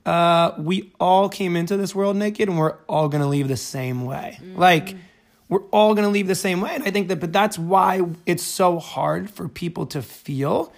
[0.05, 4.05] uh we all came into this world naked and we're all gonna leave the same
[4.05, 4.95] way like
[5.49, 8.43] we're all gonna leave the same way and i think that but that's why it's
[8.43, 10.71] so hard for people to feel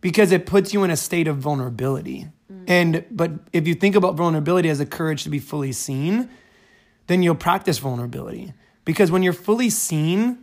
[0.00, 2.64] because it puts you in a state of vulnerability mm.
[2.66, 6.28] and but if you think about vulnerability as a courage to be fully seen
[7.06, 8.52] then you'll practice vulnerability
[8.84, 10.38] because when you're fully seen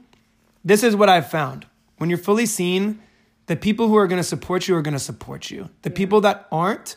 [0.64, 1.66] this is what I've found.
[1.98, 3.02] When you're fully seen,
[3.48, 5.70] the people who are going to support you are going to support you.
[5.82, 6.96] The people that aren't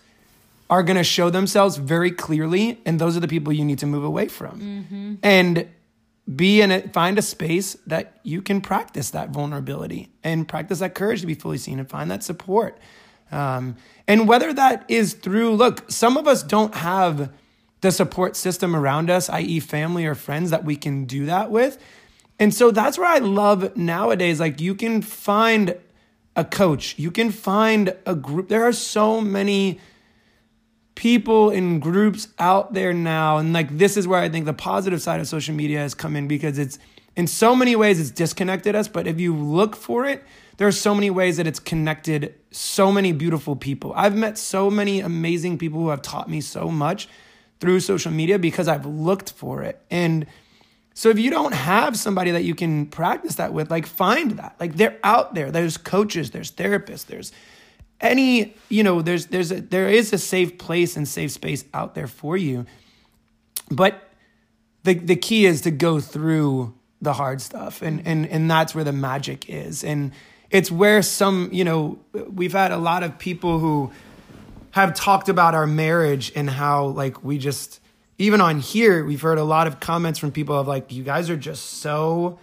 [0.70, 3.86] are going to show themselves very clearly, and those are the people you need to
[3.86, 4.60] move away from.
[4.60, 5.14] Mm-hmm.
[5.22, 5.68] And
[6.32, 10.94] be in it, find a space that you can practice that vulnerability and practice that
[10.94, 12.78] courage to be fully seen and find that support.
[13.30, 17.32] Um, and whether that is through, look, some of us don't have
[17.80, 21.78] the support system around us, i.e., family or friends that we can do that with.
[22.38, 24.40] And so that's where I love nowadays.
[24.40, 25.76] Like you can find
[26.36, 28.48] a coach, you can find a group.
[28.48, 29.78] There are so many
[31.04, 33.36] people in groups out there now.
[33.36, 36.16] And like this is where I think the positive side of social media has come
[36.16, 36.78] in because it's
[37.14, 38.88] in so many ways it's disconnected us.
[38.88, 40.24] But if you look for it,
[40.56, 43.92] there are so many ways that it's connected so many beautiful people.
[43.94, 47.06] I've met so many amazing people who have taught me so much
[47.60, 49.84] through social media because I've looked for it.
[49.90, 50.26] And
[50.94, 54.56] so if you don't have somebody that you can practice that with, like find that.
[54.58, 55.50] Like they're out there.
[55.50, 57.30] There's coaches, there's therapists, there's
[58.00, 61.94] any, you know, there's there's a, there is a safe place and safe space out
[61.94, 62.66] there for you.
[63.70, 64.02] But
[64.82, 68.84] the the key is to go through the hard stuff and and and that's where
[68.84, 69.84] the magic is.
[69.84, 70.12] And
[70.50, 73.90] it's where some, you know, we've had a lot of people who
[74.74, 77.80] have talked about our marriage and how like we just
[78.18, 81.30] even on here we've heard a lot of comments from people of like you guys
[81.30, 82.38] are just so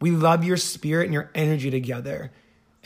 [0.00, 2.30] we love your spirit and your energy together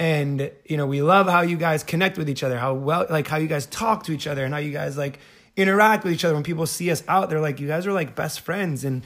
[0.02, 3.28] and you know we love how you guys connect with each other how well like
[3.28, 5.18] how you guys talk to each other and how you guys like
[5.56, 6.34] interact with each other.
[6.34, 8.84] When people see us out they're like you guys are like best friends.
[8.84, 9.04] And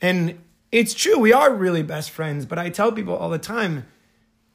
[0.00, 0.38] and
[0.72, 3.86] it's true we are really best friends but i tell people all the time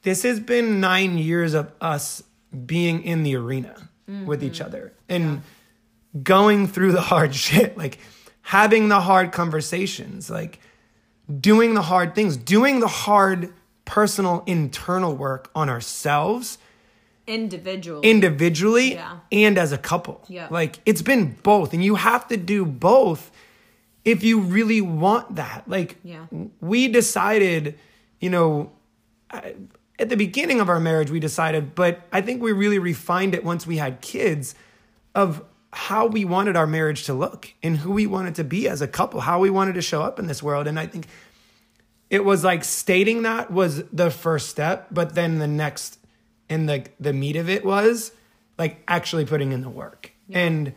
[0.02, 2.22] this has been 9 years of us
[2.66, 4.26] being in the arena mm-hmm.
[4.26, 5.42] with each other and
[6.22, 7.98] going through the hard shit, like
[8.42, 10.60] having the hard conversations, like
[11.40, 13.52] doing the hard things, doing the hard
[13.90, 16.58] personal internal work on ourselves
[17.26, 18.08] Individually.
[18.08, 19.16] individually Yeah.
[19.32, 20.22] and as a couple.
[20.28, 20.46] Yeah.
[20.48, 23.32] Like it's been both and you have to do both
[24.04, 25.64] if you really want that.
[25.66, 26.26] Like Yeah.
[26.60, 27.76] we decided,
[28.20, 28.70] you know,
[29.98, 33.42] at the beginning of our marriage we decided, but I think we really refined it
[33.44, 34.54] once we had kids
[35.16, 38.80] of how we wanted our marriage to look and who we wanted to be as
[38.82, 40.68] a couple, how we wanted to show up in this world.
[40.68, 41.06] And I think
[42.10, 45.98] it was like stating that was the first step, but then the next
[46.48, 48.12] and the the meat of it was
[48.58, 50.12] like actually putting in the work.
[50.32, 50.74] And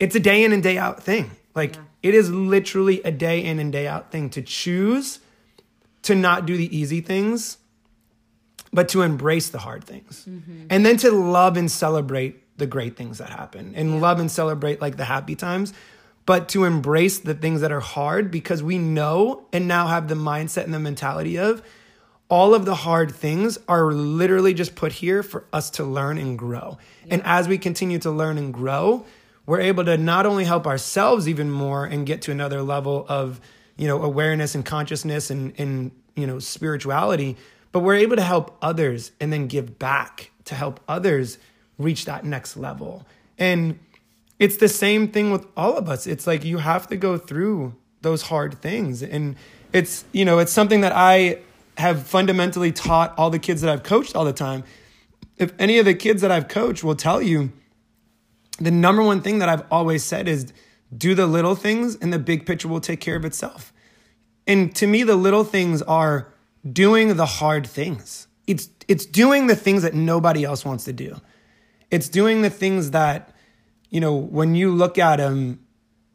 [0.00, 1.30] it's a day in and day out thing.
[1.54, 5.18] Like it is literally a day in and day out thing to choose
[6.02, 7.58] to not do the easy things,
[8.72, 10.24] but to embrace the hard things.
[10.28, 10.66] Mm-hmm.
[10.70, 14.80] And then to love and celebrate the great things that happen and love and celebrate
[14.80, 15.72] like the happy times,
[16.28, 20.14] but to embrace the things that are hard because we know and now have the
[20.14, 21.62] mindset and the mentality of
[22.28, 26.38] all of the hard things are literally just put here for us to learn and
[26.38, 26.76] grow.
[27.10, 29.06] And as we continue to learn and grow,
[29.46, 33.40] we're able to not only help ourselves even more and get to another level of,
[33.78, 37.38] you know, awareness and consciousness and, and you know, spirituality,
[37.72, 41.38] but we're able to help others and then give back to help others
[41.78, 43.06] reach that next level.
[43.38, 43.78] And
[44.38, 46.06] it's the same thing with all of us.
[46.06, 49.02] It's like you have to go through those hard things.
[49.02, 49.36] And
[49.72, 51.40] it's, you know, it's something that I
[51.76, 54.64] have fundamentally taught all the kids that I've coached all the time.
[55.36, 57.52] If any of the kids that I've coached will tell you,
[58.58, 60.52] the number one thing that I've always said is
[60.96, 63.72] do the little things and the big picture will take care of itself.
[64.46, 66.32] And to me, the little things are
[66.70, 68.26] doing the hard things.
[68.46, 71.20] It's, it's doing the things that nobody else wants to do.
[71.90, 73.34] It's doing the things that,
[73.90, 75.60] you know, when you look at them,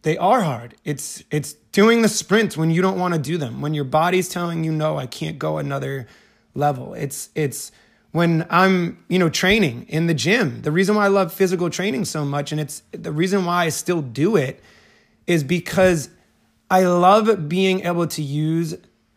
[0.04, 0.76] they are hard.
[0.84, 4.30] It's, it's doing the sprints when you don't want to do them, when your body's
[4.30, 6.08] telling you, no, I can't go another
[6.54, 6.94] level.
[6.94, 7.72] It's, it's,
[8.14, 10.62] when I'm, you know, training in the gym.
[10.62, 13.70] The reason why I love physical training so much and it's the reason why I
[13.70, 14.62] still do it
[15.26, 16.10] is because
[16.70, 18.76] I love being able to use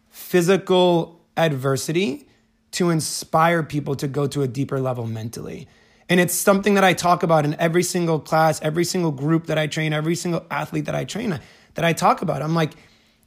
[0.09, 2.27] physical adversity
[2.73, 5.69] to inspire people to go to a deeper level mentally.
[6.09, 9.59] And it's something that I talk about in every single class, every single group that
[9.59, 11.41] I train, every single athlete that I train
[11.75, 12.43] that I talk about.
[12.43, 12.73] I'm like,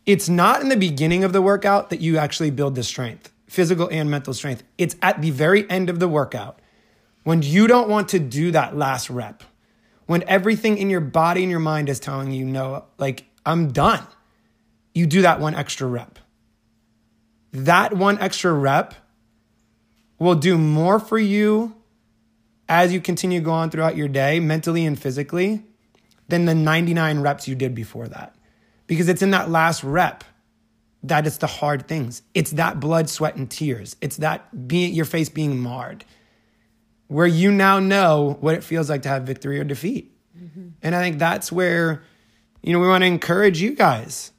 [0.05, 3.89] it's not in the beginning of the workout that you actually build the strength, physical
[3.91, 4.63] and mental strength.
[4.77, 6.59] It's at the very end of the workout
[7.23, 9.43] when you don't want to do that last rep,
[10.05, 14.03] when everything in your body and your mind is telling you, no, like, I'm done.
[14.93, 16.17] You do that one extra rep.
[17.51, 18.95] That one extra rep
[20.17, 21.75] will do more for you
[22.69, 25.63] as you continue going throughout your day, mentally and physically,
[26.27, 28.35] than the 99 reps you did before that.
[28.85, 30.23] Because it's in that last rep
[31.03, 32.21] that it's the hard things.
[32.33, 33.95] It's that blood, sweat, and tears.
[34.01, 36.05] It's that being your face being marred,
[37.07, 40.15] where you now know what it feels like to have victory or defeat.
[40.37, 40.69] Mm-hmm.
[40.83, 42.03] And I think that's where,
[42.61, 44.31] you know, we want to encourage you guys.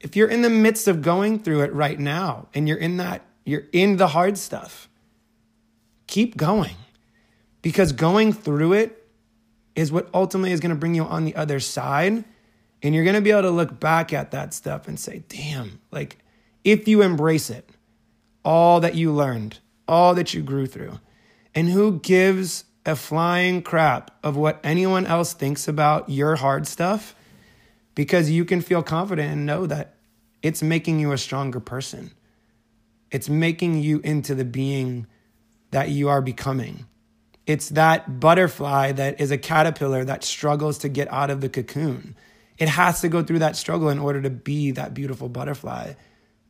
[0.00, 3.22] If you're in the midst of going through it right now and you're in that,
[3.44, 4.88] you're in the hard stuff,
[6.06, 6.76] keep going
[7.62, 9.08] because going through it
[9.74, 12.24] is what ultimately is going to bring you on the other side.
[12.82, 15.80] And you're going to be able to look back at that stuff and say, damn,
[15.90, 16.18] like
[16.64, 17.68] if you embrace it,
[18.44, 20.98] all that you learned, all that you grew through,
[21.54, 27.14] and who gives a flying crap of what anyone else thinks about your hard stuff
[27.94, 29.94] because you can feel confident and know that
[30.42, 32.12] it's making you a stronger person.
[33.10, 35.06] It's making you into the being
[35.70, 36.86] that you are becoming.
[37.50, 42.14] It's that butterfly that is a caterpillar that struggles to get out of the cocoon.
[42.58, 45.94] It has to go through that struggle in order to be that beautiful butterfly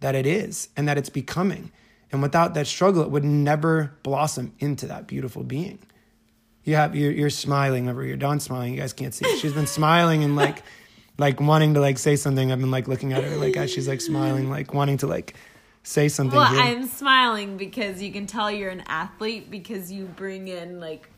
[0.01, 1.73] that it is and that it's becoming.
[2.13, 5.79] And without that struggle, it would never blossom into that beautiful being.
[6.65, 8.17] You have you're, you're smiling over here.
[8.17, 8.75] Dawn's smiling.
[8.75, 9.39] You guys can't see.
[9.39, 10.63] She's been smiling and like
[11.17, 12.53] like wanting to like say something.
[12.53, 15.35] I've been like looking at her like as she's like smiling, like wanting to like
[15.83, 16.37] say something.
[16.37, 16.61] Well, here.
[16.61, 21.09] I'm smiling because you can tell you're an athlete because you bring in like,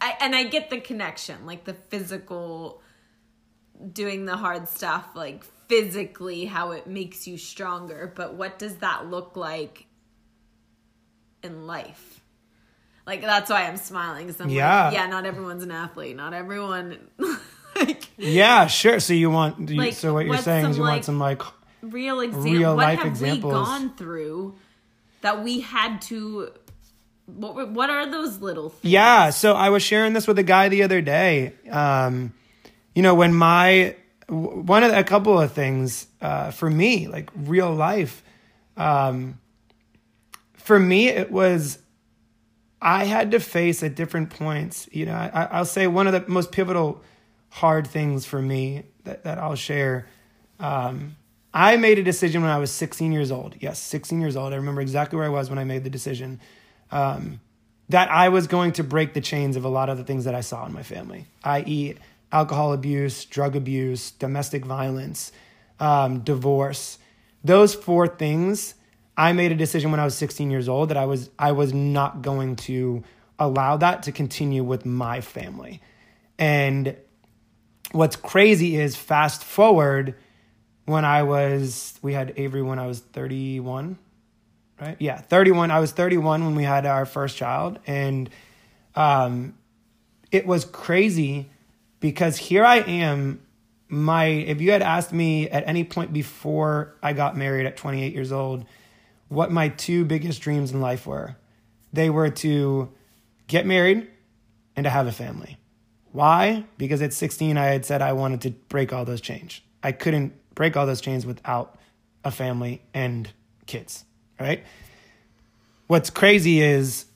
[0.00, 2.82] I, and I get the connection, like the physical,
[3.92, 8.12] doing the hard stuff, like physically how it makes you stronger.
[8.14, 9.86] But what does that look like
[11.42, 12.20] in life?
[13.06, 14.34] Like that's why I'm smiling.
[14.38, 15.06] I'm yeah, like, yeah.
[15.06, 16.14] Not everyone's an athlete.
[16.14, 16.98] Not everyone.
[17.76, 19.00] like, yeah, sure.
[19.00, 19.70] So you want?
[19.70, 21.42] like, so what you're saying is you like, want some like
[21.82, 22.52] real example.
[22.52, 23.44] Real what have examples.
[23.44, 24.54] we gone through
[25.20, 26.52] that we had to?
[27.26, 28.92] What what are those little things?
[28.92, 31.54] Yeah, so I was sharing this with a guy the other day.
[31.70, 32.32] Um,
[32.94, 33.96] you know, when my
[34.28, 38.22] one of the, a couple of things uh, for me, like real life,
[38.76, 39.38] um,
[40.54, 41.78] for me it was
[42.80, 44.88] I had to face at different points.
[44.90, 47.02] You know, I, I'll say one of the most pivotal
[47.50, 50.06] hard things for me that, that I'll share.
[50.58, 51.16] Um,
[51.54, 53.56] I made a decision when I was 16 years old.
[53.60, 54.52] Yes, 16 years old.
[54.52, 56.40] I remember exactly where I was when I made the decision
[56.90, 57.40] um,
[57.88, 60.34] that I was going to break the chains of a lot of the things that
[60.34, 61.94] I saw in my family, i.e.,
[62.30, 65.32] alcohol abuse, drug abuse, domestic violence,
[65.78, 66.98] um, divorce.
[67.44, 68.74] Those four things,
[69.16, 71.74] I made a decision when I was 16 years old that I was I was
[71.74, 73.04] not going to
[73.38, 75.82] allow that to continue with my family.
[76.38, 76.96] And
[77.90, 80.14] what's crazy is fast forward
[80.84, 83.98] when I was, we had Avery when I was 31,
[84.80, 84.96] right?
[84.98, 85.70] Yeah, 31.
[85.70, 87.78] I was 31 when we had our first child.
[87.86, 88.28] And
[88.94, 89.54] um,
[90.30, 91.50] it was crazy
[92.00, 93.40] because here I am.
[93.88, 98.14] My, if you had asked me at any point before I got married at 28
[98.14, 98.64] years old,
[99.28, 101.36] what my two biggest dreams in life were,
[101.92, 102.90] they were to
[103.48, 104.08] get married
[104.76, 105.58] and to have a family.
[106.12, 106.64] Why?
[106.78, 109.60] Because at 16, I had said I wanted to break all those chains.
[109.82, 111.78] I couldn't break all those chains without
[112.24, 113.30] a family and
[113.66, 114.04] kids,
[114.38, 114.64] right?
[115.86, 117.06] What's crazy is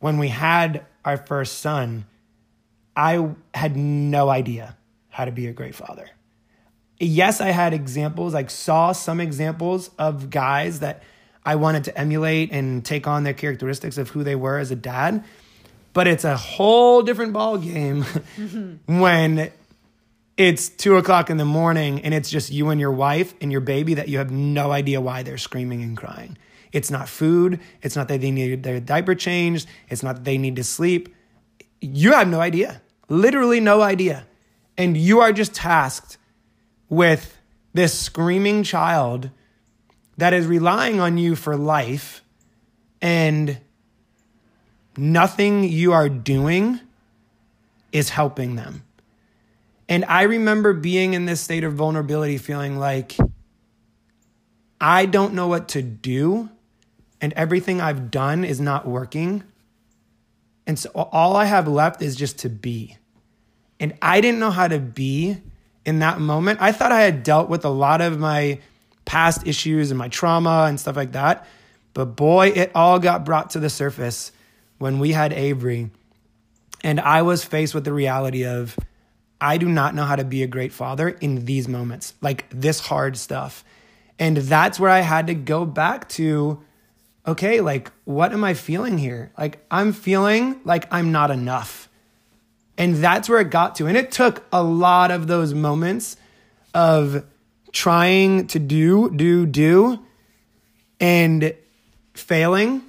[0.00, 2.06] when we had our first son,
[2.96, 4.76] I had no idea
[5.08, 6.08] how to be a great father.
[6.98, 11.02] Yes, I had examples, like saw some examples of guys that
[11.44, 14.76] I wanted to emulate and take on their characteristics of who they were as a
[14.76, 15.24] dad.
[15.92, 18.02] But it's a whole different ball game
[18.86, 19.50] when
[20.42, 23.60] it's two o'clock in the morning and it's just you and your wife and your
[23.60, 26.36] baby that you have no idea why they're screaming and crying.
[26.72, 27.60] It's not food.
[27.80, 29.68] It's not that they need their diaper changed.
[29.88, 31.14] It's not that they need to sleep.
[31.80, 34.26] You have no idea, literally no idea.
[34.76, 36.18] And you are just tasked
[36.88, 37.38] with
[37.72, 39.30] this screaming child
[40.16, 42.24] that is relying on you for life
[43.00, 43.58] and
[44.96, 46.80] nothing you are doing
[47.92, 48.82] is helping them.
[49.92, 53.14] And I remember being in this state of vulnerability, feeling like
[54.80, 56.48] I don't know what to do,
[57.20, 59.44] and everything I've done is not working.
[60.66, 62.96] And so all I have left is just to be.
[63.78, 65.36] And I didn't know how to be
[65.84, 66.62] in that moment.
[66.62, 68.60] I thought I had dealt with a lot of my
[69.04, 71.46] past issues and my trauma and stuff like that.
[71.92, 74.32] But boy, it all got brought to the surface
[74.78, 75.90] when we had Avery.
[76.82, 78.78] And I was faced with the reality of
[79.42, 82.78] I do not know how to be a great father in these moments, like this
[82.78, 83.64] hard stuff.
[84.16, 86.62] And that's where I had to go back to
[87.26, 89.32] okay, like, what am I feeling here?
[89.38, 91.88] Like, I'm feeling like I'm not enough.
[92.76, 93.86] And that's where it got to.
[93.86, 96.16] And it took a lot of those moments
[96.74, 97.24] of
[97.70, 100.00] trying to do, do, do,
[100.98, 101.54] and
[102.14, 102.82] failing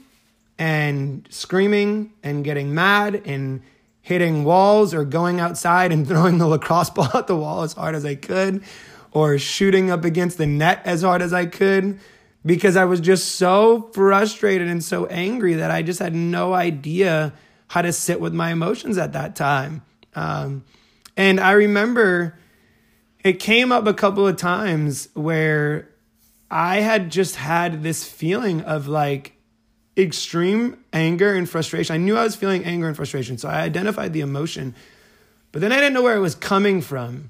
[0.57, 3.61] and screaming and getting mad and
[4.03, 7.95] hitting walls or going outside and throwing the lacrosse ball at the wall as hard
[7.95, 8.63] as I could
[9.11, 11.99] or shooting up against the net as hard as I could
[12.45, 17.33] because I was just so frustrated and so angry that I just had no idea
[17.69, 19.81] how to sit with my emotions at that time.
[20.13, 20.65] Um,
[21.15, 22.37] and I remember
[23.23, 25.89] it came up a couple of times where
[26.51, 29.37] I had just had this feeling of like
[29.97, 31.93] extreme anger and frustration.
[31.93, 34.75] I knew I was feeling anger and frustration, so I identified the emotion,
[35.51, 37.29] but then I didn't know where it was coming from.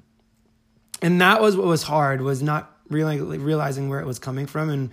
[1.01, 4.69] And that was what was hard was not really realizing where it was coming from
[4.69, 4.91] and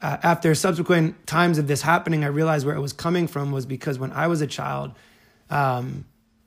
[0.00, 3.66] uh, after subsequent times of this happening, I realized where it was coming from was
[3.66, 4.92] because when I was a child,
[5.50, 6.04] um,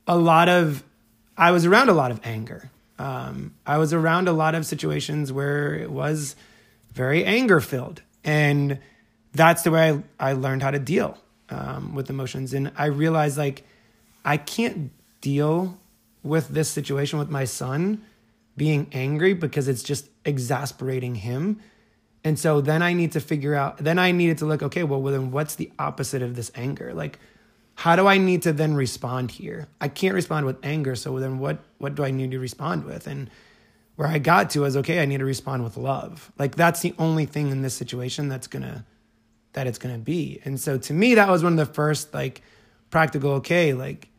[0.07, 0.83] a lot of
[1.37, 2.69] I was around a lot of anger.
[2.97, 6.35] Um, I was around a lot of situations where it was
[6.93, 8.79] very anger filled, and
[9.33, 11.17] that's the way I, I learned how to deal
[11.49, 12.53] um, with emotions.
[12.53, 13.63] And I realized like
[14.23, 15.77] I can't deal
[16.23, 18.03] with this situation with my son
[18.57, 21.59] being angry because it's just exasperating him
[22.23, 25.01] and so then I need to figure out, then I needed to look, okay, well,
[25.01, 26.93] well, then what's the opposite of this anger?
[26.93, 27.19] Like,
[27.75, 29.67] how do I need to then respond here?
[29.79, 30.95] I can't respond with anger.
[30.95, 33.07] So then what, what do I need to respond with?
[33.07, 33.29] And
[33.95, 36.31] where I got to is, okay, I need to respond with love.
[36.37, 38.85] Like, that's the only thing in this situation that's going to,
[39.53, 40.39] that it's going to be.
[40.45, 42.41] And so to me, that was one of the first, like,
[42.89, 44.09] practical, okay, like,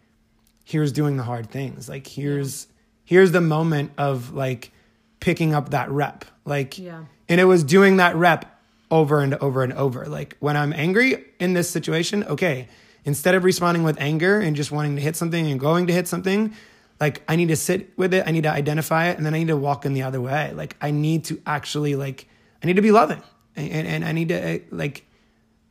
[0.64, 1.89] here's doing the hard things.
[1.89, 2.66] Like, here's,
[3.05, 4.72] here's the moment of, like,
[5.20, 6.24] picking up that rep.
[6.45, 8.61] Like, yeah and it was doing that rep
[8.91, 10.05] over and over and over.
[10.05, 12.68] Like when I'm angry in this situation, okay,
[13.07, 16.07] instead of responding with anger and just wanting to hit something and going to hit
[16.07, 16.55] something,
[17.01, 19.39] like I need to sit with it, I need to identify it, and then I
[19.39, 20.53] need to walk in the other way.
[20.53, 22.28] Like I need to actually like
[22.62, 23.22] I need to be loving,
[23.57, 25.07] and and I need to eh, like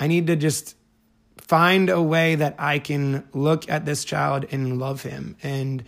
[0.02, 0.76] I need to just
[1.38, 5.38] find a way that I can look at this child and love him.
[5.44, 5.84] And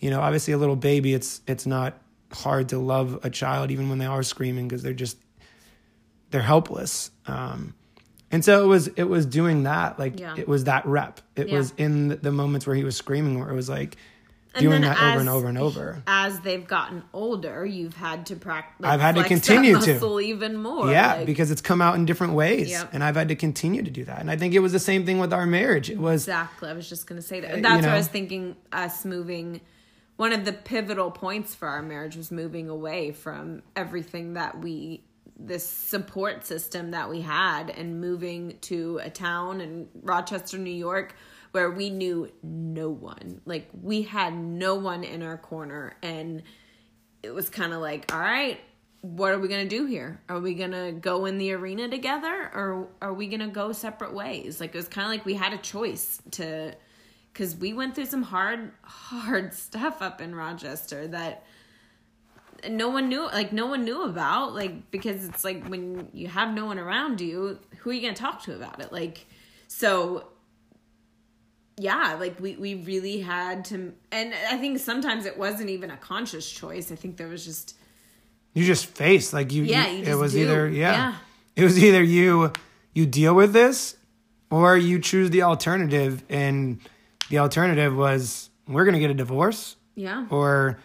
[0.00, 1.96] you know, obviously, a little baby, it's it's not
[2.32, 5.16] hard to love a child even when they are screaming because they're just
[6.30, 7.12] they're helpless.
[7.26, 7.74] Um,
[8.32, 10.34] and so it was it was doing that like yeah.
[10.36, 11.20] it was that rep.
[11.36, 11.58] It yeah.
[11.58, 13.96] was in the moments where he was screaming where it was like
[14.58, 16.02] doing that as, over and over and over.
[16.06, 18.86] As they've gotten older, you've had to practice.
[18.86, 20.90] I've had to continue to even more.
[20.90, 22.90] Yeah, like, because it's come out in different ways, yep.
[22.92, 24.20] and I've had to continue to do that.
[24.20, 25.90] And I think it was the same thing with our marriage.
[25.90, 26.68] It was exactly.
[26.68, 27.50] I was just going to say that.
[27.50, 28.56] Uh, That's you know, what I was thinking.
[28.72, 29.60] Us moving
[30.16, 35.02] one of the pivotal points for our marriage was moving away from everything that we
[35.36, 41.16] this support system that we had and moving to a town in Rochester, New York
[41.52, 43.40] where we knew no one.
[43.44, 46.42] Like we had no one in our corner and
[47.22, 48.58] it was kind of like, all right,
[49.02, 50.20] what are we going to do here?
[50.28, 53.72] Are we going to go in the arena together or are we going to go
[53.72, 54.60] separate ways?
[54.60, 56.74] Like it was kind of like we had a choice to
[57.32, 61.44] because we went through some hard, hard stuff up in Rochester that
[62.70, 66.54] no one knew like no one knew about like because it's like when you have
[66.54, 69.26] no one around you who are you going to talk to about it like
[69.66, 70.28] so
[71.78, 75.96] yeah like we we really had to and i think sometimes it wasn't even a
[75.96, 77.76] conscious choice i think there was just
[78.54, 79.62] You just face like you.
[79.64, 80.42] Yeah, you- you it was do.
[80.42, 81.14] either yeah, Yeah.
[81.56, 82.52] It was either you
[82.94, 83.96] you deal with this,
[84.50, 86.78] or you choose the alternative, and
[87.30, 90.78] the alternative was we're gonna get a divorce, yeah or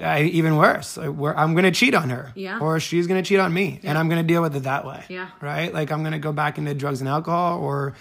[0.00, 2.58] uh, even worse, like, we're, I'm gonna cheat on her, Yeah.
[2.60, 5.28] or she's gonna cheat on me, and I'm gonna deal with it that way, Yeah.
[5.42, 5.72] right?
[5.72, 7.92] Like I'm gonna go back into drugs and alcohol, or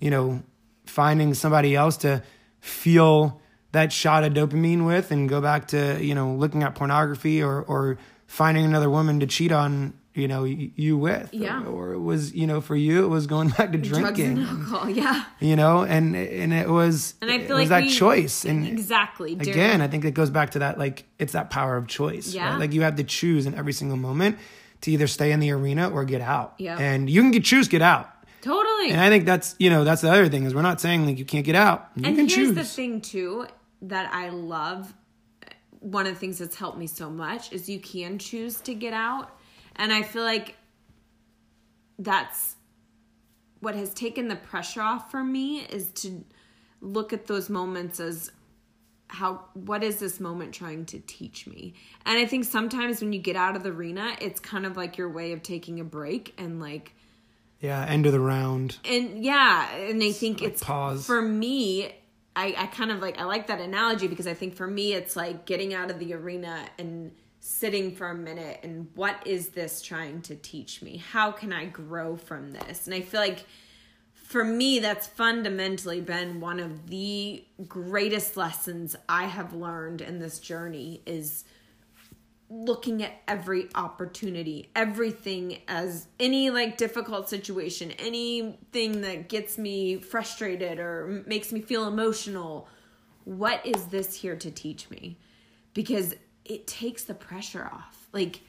[0.00, 0.42] you know,
[0.86, 2.22] finding somebody else to
[2.60, 3.40] feel
[3.72, 7.62] that shot of dopamine with, and go back to you know looking at pornography, or
[7.62, 11.62] or finding another woman to cheat on you know you with, Yeah.
[11.64, 14.38] or, or it was you know for you it was going back to drugs drinking,
[14.38, 17.80] and alcohol yeah you know, and and it was and i it feel was like
[17.82, 21.04] that we- choice and exactly during- again i think it goes back to that like
[21.18, 22.50] it's that power of choice Yeah.
[22.50, 22.60] right?
[22.60, 24.38] like you have to choose in every single moment
[24.82, 26.78] to either stay in the arena or get out Yeah.
[26.78, 28.08] and you can get, choose get out
[28.44, 28.90] totally.
[28.90, 31.18] And i think that's you know that's the other thing is we're not saying like
[31.18, 31.90] you can't get out.
[31.96, 32.54] You and can here's choose.
[32.54, 33.46] the thing too
[33.82, 34.94] that I love.
[35.80, 38.94] One of the things that's helped me so much is you can choose to get
[38.94, 39.36] out,
[39.76, 40.56] and I feel like
[41.98, 42.56] that's
[43.60, 46.24] what has taken the pressure off for me is to
[46.80, 48.30] look at those moments as
[49.08, 51.74] how what is this moment trying to teach me?
[52.04, 54.98] And i think sometimes when you get out of the arena it's kind of like
[54.98, 56.94] your way of taking a break and like
[57.60, 58.78] yeah end of the round.
[58.84, 61.06] And yeah and i think it's pause.
[61.06, 61.94] for me
[62.36, 65.16] I, I kind of like i like that analogy because i think for me it's
[65.16, 69.82] like getting out of the arena and sitting for a minute and what is this
[69.82, 70.96] trying to teach me?
[70.96, 72.86] How can i grow from this?
[72.86, 73.44] And i feel like
[74.14, 80.40] for me that's fundamentally been one of the greatest lessons i have learned in this
[80.40, 81.44] journey is
[82.50, 90.78] looking at every opportunity, everything as any like difficult situation, anything that gets me frustrated
[90.78, 92.68] or makes me feel emotional.
[93.24, 95.18] What is this here to teach me?
[95.72, 96.14] Because
[96.44, 98.08] it takes the pressure off.
[98.12, 98.40] Like,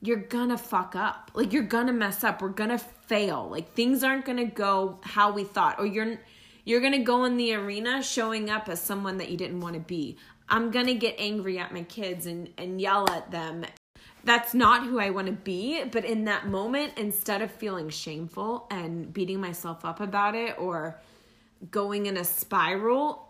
[0.00, 1.30] you're gonna fuck up.
[1.34, 2.40] Like, you're gonna mess up.
[2.40, 3.48] We're gonna fail.
[3.50, 5.78] Like, things aren't gonna go how we thought.
[5.78, 6.18] Or you're
[6.64, 9.80] you're gonna go in the arena showing up as someone that you didn't want to
[9.80, 10.16] be.
[10.50, 13.64] I'm gonna get angry at my kids and, and yell at them.
[14.24, 18.66] That's not who I want to be, but in that moment, instead of feeling shameful
[18.70, 21.00] and beating myself up about it or
[21.70, 23.28] going in a spiral,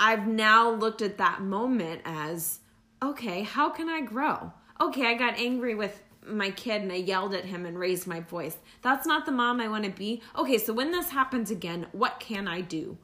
[0.00, 2.60] I've now looked at that moment as
[3.02, 4.52] okay, how can I grow?
[4.80, 8.20] Okay, I got angry with my kid and I yelled at him and raised my
[8.20, 8.56] voice.
[8.82, 10.22] That's not the mom I want to be.
[10.36, 12.96] Okay, so when this happens again, what can I do?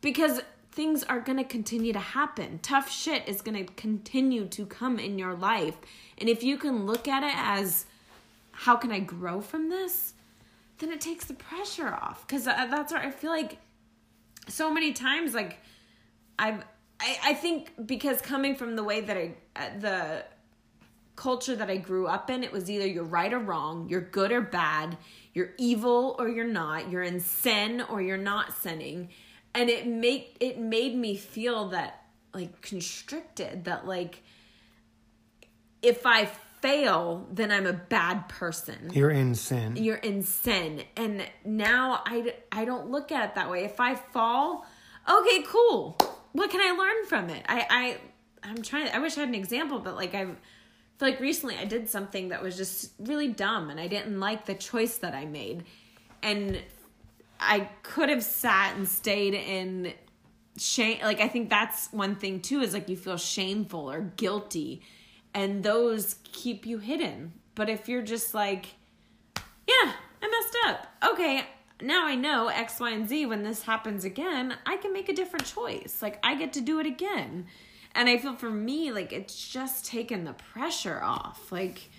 [0.00, 0.40] Because
[0.76, 2.60] things are going to continue to happen.
[2.62, 5.74] Tough shit is going to continue to come in your life.
[6.18, 7.86] And if you can look at it as
[8.52, 10.12] how can I grow from this?
[10.78, 13.58] Then it takes the pressure off cuz that's where I feel like
[14.48, 15.58] so many times like
[16.38, 16.62] I've
[17.00, 20.24] I, I think because coming from the way that I uh, the
[21.16, 24.30] culture that I grew up in, it was either you're right or wrong, you're good
[24.30, 24.98] or bad,
[25.32, 29.08] you're evil or you're not, you're in sin or you're not sinning,
[29.56, 32.02] and it make it made me feel that
[32.32, 34.22] like constricted that like
[35.82, 36.26] if I
[36.60, 38.90] fail, then I'm a bad person.
[38.92, 39.76] You're in sin.
[39.76, 40.82] You're in sin.
[40.96, 43.64] And now I, I don't look at it that way.
[43.64, 44.66] If i fall
[45.08, 45.98] okay cool.
[46.32, 47.44] What can i learn from it?
[47.48, 50.36] I i i'm trying i wish i had an example but like i feel
[51.00, 54.54] like recently i did something that was just really dumb and i didn't like the
[54.54, 55.64] choice that i made.
[56.22, 56.60] And
[57.40, 59.92] i could have sat and stayed in
[60.56, 64.82] shame like i think that's one thing too is like you feel shameful or guilty
[65.34, 68.66] and those keep you hidden but if you're just like
[69.66, 70.86] yeah, I messed up.
[71.12, 71.44] Okay,
[71.80, 73.26] now I know X, Y, and Z.
[73.26, 75.98] When this happens again, I can make a different choice.
[76.00, 77.46] Like, I get to do it again.
[77.94, 81.50] And I feel for me, like, it's just taken the pressure off.
[81.50, 81.90] Like,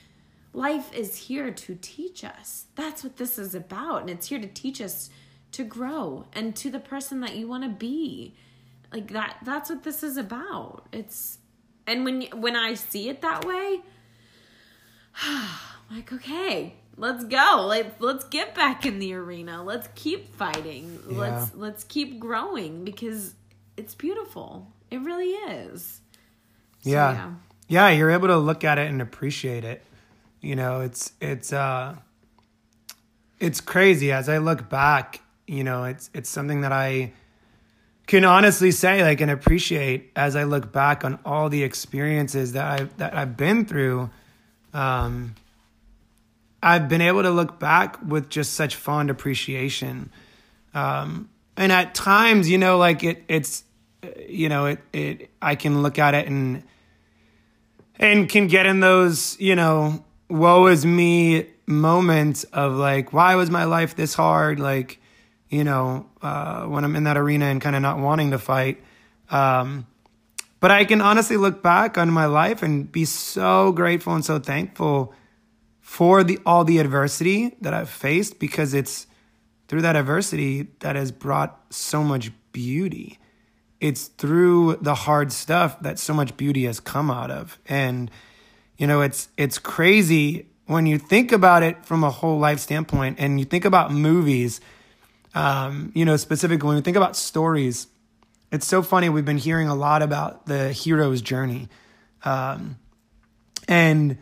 [0.53, 2.65] life is here to teach us.
[2.75, 4.01] That's what this is about.
[4.01, 5.09] And it's here to teach us
[5.53, 8.35] to grow and to the person that you want to be.
[8.93, 10.87] Like, that, that's what this is about.
[10.91, 11.39] It's,
[11.85, 13.81] and when, when I see it that way,
[15.91, 21.53] like okay let's go let's let's get back in the arena let's keep fighting let's
[21.55, 23.35] let's keep growing because
[23.77, 26.01] it's beautiful it really is
[26.81, 27.11] So, yeah.
[27.11, 27.31] yeah.
[27.67, 29.83] yeah you're able to look at it and appreciate it
[30.41, 31.95] you know it's it's uh
[33.39, 37.11] it's crazy as i look back you know it's it's something that i
[38.07, 42.65] can honestly say like and appreciate as I look back on all the experiences that
[42.65, 44.09] I that I've been through.
[44.73, 45.35] Um,
[46.63, 50.09] I've been able to look back with just such fond appreciation.
[50.73, 53.63] Um, and at times, you know, like it, it's,
[54.27, 56.63] you know, it, it, I can look at it and,
[57.99, 63.49] and can get in those, you know, woe is me moments of like, why was
[63.49, 64.59] my life this hard?
[64.59, 64.99] Like,
[65.49, 68.83] you know, uh, when I'm in that arena and kind of not wanting to fight.
[69.29, 69.87] Um,
[70.59, 74.39] but I can honestly look back on my life and be so grateful and so
[74.39, 75.13] thankful
[75.79, 79.07] for the all the adversity that I've faced because it's
[79.67, 83.19] through that adversity that has brought so much beauty.
[83.79, 87.59] It's through the hard stuff that so much beauty has come out of.
[87.67, 88.09] And
[88.77, 93.17] you know, it's it's crazy when you think about it from a whole life standpoint
[93.19, 94.59] and you think about movies
[95.37, 97.85] um, you know, specifically when you think about stories,
[98.51, 99.07] it's so funny.
[99.07, 101.69] We've been hearing a lot about the hero's journey.
[102.25, 102.79] Um,
[103.67, 104.17] and,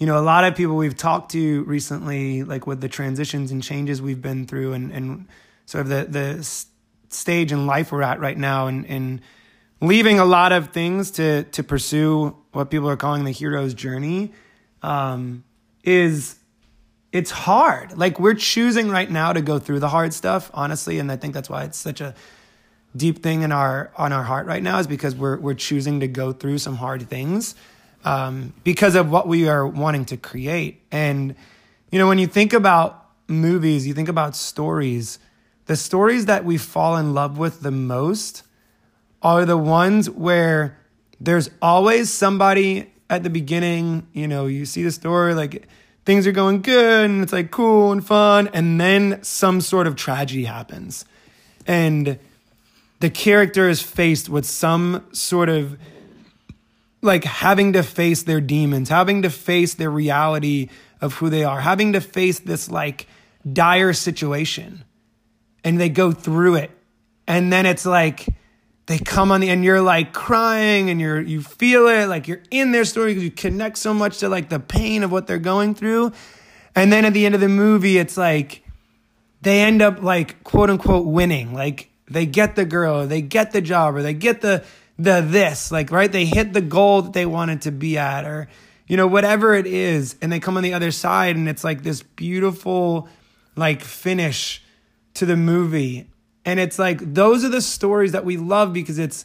[0.00, 3.62] you know, a lot of people we've talked to recently, like with the transitions and
[3.62, 5.28] changes we've been through and, and
[5.66, 6.64] sort of the, the
[7.10, 9.20] stage in life we're at right now and, and
[9.80, 14.32] leaving a lot of things to, to pursue what people are calling the hero's journey,
[14.82, 15.44] um,
[15.84, 16.39] is
[17.12, 17.98] it's hard.
[17.98, 21.34] Like we're choosing right now to go through the hard stuff, honestly, and I think
[21.34, 22.14] that's why it's such a
[22.96, 26.08] deep thing in our on our heart right now is because we're we're choosing to
[26.08, 27.54] go through some hard things
[28.04, 30.82] um, because of what we are wanting to create.
[30.90, 31.34] And
[31.90, 35.18] you know, when you think about movies, you think about stories.
[35.66, 38.42] The stories that we fall in love with the most
[39.22, 40.78] are the ones where
[41.20, 44.06] there's always somebody at the beginning.
[44.12, 45.68] You know, you see the story like
[46.10, 48.50] things are going good and it's like cool and fun.
[48.52, 51.04] And then some sort of tragedy happens.
[51.68, 52.18] And
[52.98, 55.78] the character is faced with some sort of
[57.00, 60.68] like having to face their demons, having to face their reality
[61.00, 63.06] of who they are, having to face this like
[63.52, 64.82] dire situation.
[65.62, 66.72] And they go through it.
[67.28, 68.26] And then it's like,
[68.90, 72.42] they come on the and you're like crying and you're you feel it like you're
[72.50, 75.38] in their story because you connect so much to like the pain of what they're
[75.38, 76.10] going through.
[76.74, 78.64] And then at the end of the movie it's like
[79.42, 81.54] they end up like quote unquote winning.
[81.54, 84.64] Like they get the girl they get the job or they get the
[84.98, 86.10] the this like right?
[86.10, 88.48] They hit the goal that they wanted to be at or
[88.88, 91.84] you know whatever it is and they come on the other side and it's like
[91.84, 93.08] this beautiful
[93.54, 94.64] like finish
[95.14, 96.09] to the movie
[96.50, 99.24] and it's like those are the stories that we love because it's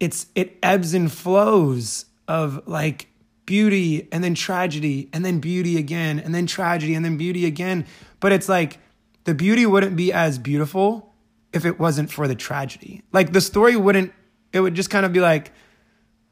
[0.00, 3.08] it's it ebbs and flows of like
[3.44, 7.84] beauty and then tragedy and then beauty again and then tragedy and then beauty again.
[8.20, 8.78] But it's like
[9.24, 11.14] the beauty wouldn't be as beautiful
[11.52, 13.02] if it wasn't for the tragedy.
[13.12, 14.14] Like the story wouldn't
[14.50, 15.52] it would just kind of be like,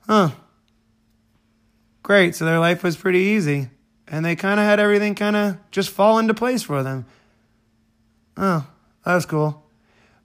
[0.07, 0.31] huh.
[2.03, 2.35] Great.
[2.35, 3.69] So their life was pretty easy.
[4.09, 7.05] And they kind of had everything kind of just fall into place for them.
[8.39, 8.67] Oh,
[9.05, 9.65] that's cool.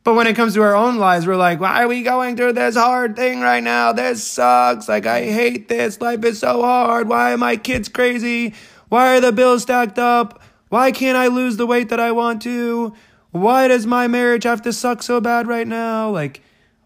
[0.03, 2.53] But when it comes to our own lives, we're like, why are we going through
[2.53, 3.91] this hard thing right now?
[3.91, 4.87] This sucks.
[4.87, 5.99] Like, I hate this.
[5.99, 7.09] Life is so hard.
[7.09, 8.53] Why are my kids crazy?
[8.89, 10.43] Why are the bills stacked up?
[10.69, 12.93] Why can't I lose the weight that I want to?
[13.31, 16.11] Why does my marriage have to suck so bad right now?
[16.11, 16.41] Like,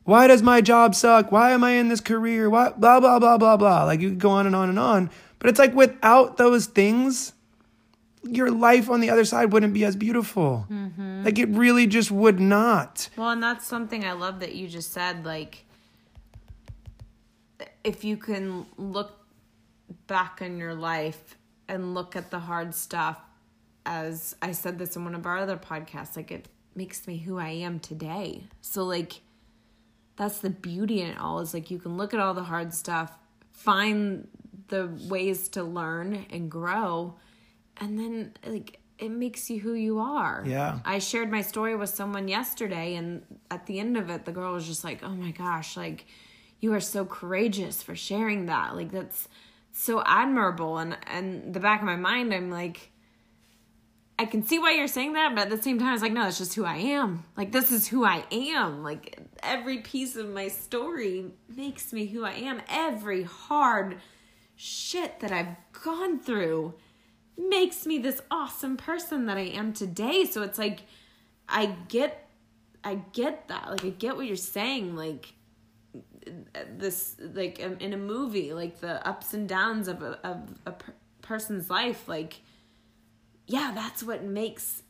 [0.05, 1.29] why does my job suck?
[1.29, 2.49] Why am I in this career?
[2.49, 3.83] Why, blah, blah, blah, blah, blah.
[3.83, 5.09] Like, you go on and on and on.
[5.39, 7.33] But it's like without those things,
[8.23, 10.65] your life on the other side wouldn't be as beautiful.
[10.69, 11.23] Mm-hmm.
[11.23, 13.09] Like it really just would not.
[13.15, 15.25] Well, and that's something I love that you just said.
[15.25, 15.65] Like,
[17.83, 19.17] if you can look
[20.07, 23.19] back on your life and look at the hard stuff,
[23.85, 27.39] as I said this in one of our other podcasts, like it makes me who
[27.39, 28.43] I am today.
[28.61, 29.21] So, like,
[30.15, 32.73] that's the beauty in it all is like you can look at all the hard
[32.73, 33.17] stuff,
[33.51, 34.27] find
[34.67, 37.15] the ways to learn and grow
[37.79, 40.43] and then like it makes you who you are.
[40.45, 40.79] Yeah.
[40.83, 44.53] I shared my story with someone yesterday and at the end of it the girl
[44.53, 46.05] was just like, "Oh my gosh, like
[46.59, 48.75] you are so courageous for sharing that.
[48.75, 49.27] Like that's
[49.71, 52.91] so admirable." And and the back of my mind I'm like
[54.19, 56.27] I can see why you're saying that, but at the same time, it's like, no,
[56.27, 57.23] it's just who I am.
[57.37, 58.83] Like, this is who I am.
[58.83, 62.61] Like, every piece of my story makes me who I am.
[62.67, 63.95] Every hard
[64.57, 66.73] shit that I've gone through
[67.39, 70.25] makes me this awesome person that I am today.
[70.25, 70.81] So it's like
[71.47, 72.27] I get
[72.83, 73.69] I get that.
[73.69, 75.33] Like I get what you're saying like
[76.77, 80.37] this like in a movie like the ups and downs of a of
[80.67, 80.73] a
[81.21, 82.41] person's life like
[83.47, 84.83] yeah, that's what makes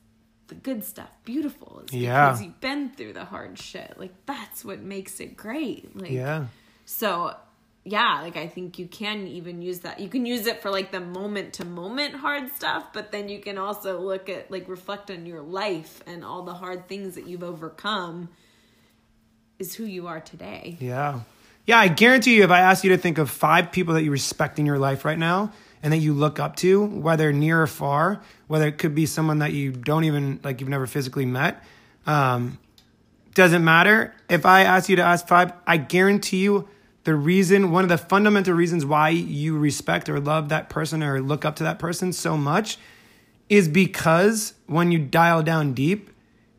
[0.48, 1.80] the good stuff beautiful.
[1.84, 2.28] It's Yeah.
[2.30, 3.94] because you've been through the hard shit.
[3.98, 5.96] Like that's what makes it great.
[5.96, 6.48] Like Yeah.
[6.86, 7.36] so
[7.84, 10.00] yeah, like I think you can even use that.
[10.00, 13.40] You can use it for like the moment to moment hard stuff, but then you
[13.40, 17.28] can also look at like reflect on your life and all the hard things that
[17.28, 18.30] you've overcome
[19.58, 20.78] is who you are today.
[20.80, 21.22] Yeah.
[21.66, 24.10] Yeah, I guarantee you, if I asked you to think of five people that you
[24.10, 25.52] respect in your life right now
[25.84, 29.40] and that you look up to, whether near or far, whether it could be someone
[29.40, 31.64] that you don't even, like, you've never physically met,
[32.08, 32.58] um,
[33.36, 34.16] doesn't matter.
[34.30, 36.68] If I ask you to ask five, I guarantee you
[37.10, 41.20] the reason, one of the fundamental reasons why you respect or love that person or
[41.20, 42.78] look up to that person so much
[43.50, 46.12] is because when you dial down deep,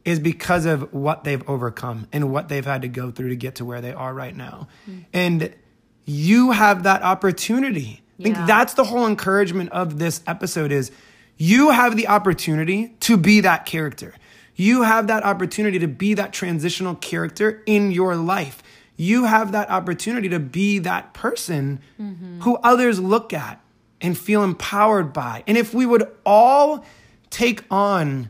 [0.05, 3.55] is because of what they've overcome and what they've had to go through to get
[3.57, 4.66] to where they are right now.
[4.90, 5.05] Mm.
[5.12, 5.55] And
[6.05, 8.03] you have that opportunity.
[8.18, 10.90] I think that's the whole encouragement of this episode is
[11.36, 14.16] you have the opportunity to be that character.
[14.57, 18.64] You have that opportunity to be that transitional character in your life.
[19.01, 22.40] You have that opportunity to be that person mm-hmm.
[22.40, 23.59] who others look at
[23.98, 25.42] and feel empowered by.
[25.46, 26.84] And if we would all
[27.30, 28.28] take on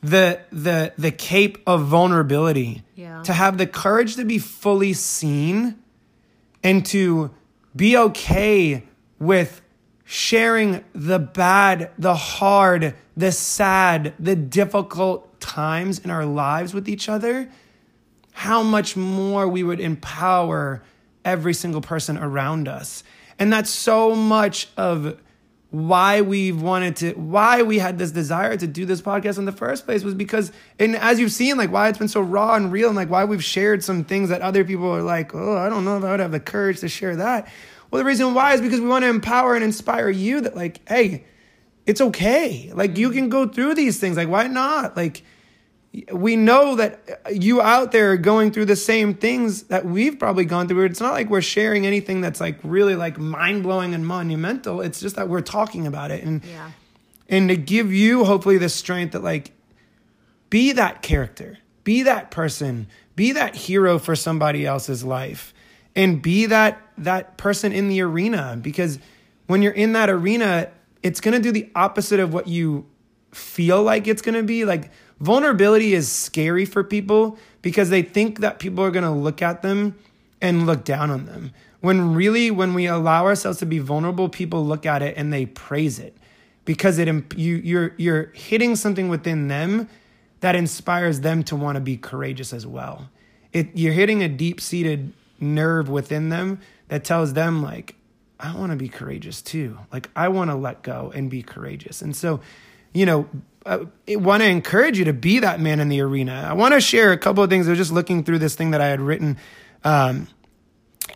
[0.00, 3.22] the the the cape of vulnerability Yeah.
[3.24, 5.76] to have the courage to be fully seen
[6.64, 7.30] and to
[7.76, 8.84] be okay
[9.18, 9.60] with
[10.06, 17.10] sharing the bad, the hard, the sad, the difficult times in our lives with each
[17.10, 17.50] other,
[18.38, 20.80] how much more we would empower
[21.24, 23.02] every single person around us.
[23.36, 25.20] And that's so much of
[25.70, 29.50] why we've wanted to why we had this desire to do this podcast in the
[29.50, 32.72] first place was because and as you've seen like why it's been so raw and
[32.72, 35.68] real and like why we've shared some things that other people are like oh i
[35.68, 37.48] don't know if i would have the courage to share that.
[37.90, 40.80] Well the reason why is because we want to empower and inspire you that like
[40.88, 41.24] hey
[41.86, 42.70] it's okay.
[42.72, 44.16] Like you can go through these things.
[44.16, 44.96] Like why not?
[44.96, 45.22] Like
[46.12, 50.44] we know that you out there are going through the same things that we've probably
[50.44, 50.84] gone through.
[50.84, 54.80] It's not like we're sharing anything that's like really like mind blowing and monumental.
[54.82, 56.70] It's just that we're talking about it and Yeah.
[57.28, 59.52] and to give you hopefully the strength that like
[60.50, 62.86] be that character, be that person,
[63.16, 65.52] be that hero for somebody else's life,
[65.96, 68.98] and be that that person in the arena because
[69.46, 70.68] when you're in that arena,
[71.02, 72.84] it's gonna do the opposite of what you
[73.32, 74.64] feel like it's gonna be.
[74.66, 74.90] Like
[75.20, 79.96] vulnerability is scary for people because they think that people are gonna look at them
[80.40, 81.52] and look down on them.
[81.80, 85.46] When really, when we allow ourselves to be vulnerable, people look at it and they
[85.46, 86.16] praise it
[86.64, 89.88] because it you you're you're hitting something within them
[90.40, 93.08] that inspires them to want to be courageous as well.
[93.52, 97.94] It you're hitting a deep seated nerve within them that tells them like
[98.40, 99.78] I want to be courageous too.
[99.92, 102.02] Like I want to let go and be courageous.
[102.02, 102.40] And so,
[102.92, 103.28] you know,
[103.68, 106.46] I want to encourage you to be that man in the arena.
[106.48, 107.66] I want to share a couple of things.
[107.68, 109.36] I was just looking through this thing that I had written,
[109.84, 110.26] um,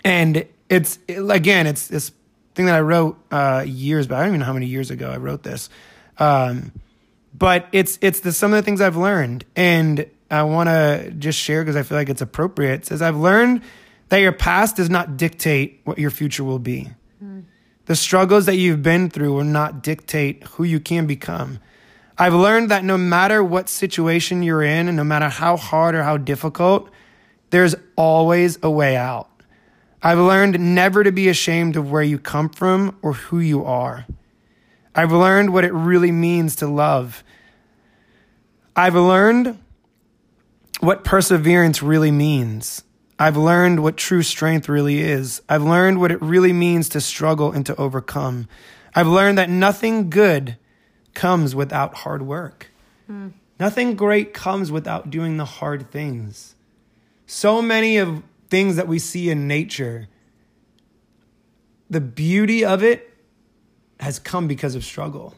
[0.04, 2.12] and it's it- again, it's this
[2.54, 4.18] thing that I wrote uh, years back.
[4.18, 5.70] I don't even know how many years ago I wrote this,
[6.18, 6.72] um,
[7.32, 11.38] but it's it's the some of the things I've learned, and I want to just
[11.38, 12.80] share because I feel like it's appropriate.
[12.80, 13.62] It says I've learned
[14.10, 16.90] that your past does not dictate what your future will be.
[17.86, 21.58] The struggles that you've been through will not dictate who you can become.
[22.18, 26.02] I've learned that no matter what situation you're in, and no matter how hard or
[26.02, 26.90] how difficult,
[27.50, 29.28] there's always a way out.
[30.02, 34.06] I've learned never to be ashamed of where you come from or who you are.
[34.94, 37.22] I've learned what it really means to love.
[38.74, 39.58] I've learned
[40.80, 42.82] what perseverance really means.
[43.18, 45.40] I've learned what true strength really is.
[45.48, 48.48] I've learned what it really means to struggle and to overcome.
[48.94, 50.56] I've learned that nothing good
[51.14, 52.70] comes without hard work.
[53.06, 53.28] Hmm.
[53.60, 56.54] Nothing great comes without doing the hard things.
[57.26, 60.08] So many of things that we see in nature,
[61.88, 63.16] the beauty of it
[64.00, 65.34] has come because of struggle.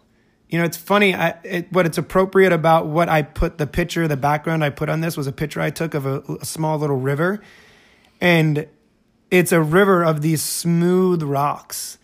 [0.49, 1.15] You know, it's funny.
[1.15, 4.89] I, it, what it's appropriate about what I put the picture, the background I put
[4.89, 7.43] on this was a picture I took of a, a small little river,
[8.21, 8.69] and
[9.31, 11.99] it's a river of these smooth rocks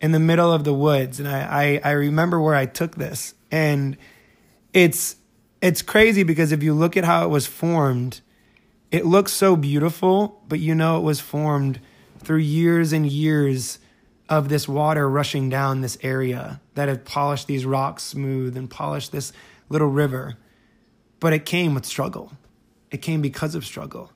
[0.00, 1.18] in the middle of the woods.
[1.20, 3.96] And I, I, I remember where I took this, and
[4.72, 5.16] it's
[5.62, 8.20] it's crazy because if you look at how it was formed,
[8.90, 11.80] it looks so beautiful, but you know it was formed
[12.18, 13.78] through years and years
[14.28, 19.12] of this water rushing down this area that had polished these rocks smooth and polished
[19.12, 19.32] this
[19.68, 20.36] little river.
[21.20, 22.32] But it came with struggle.
[22.90, 24.12] It came because of struggle.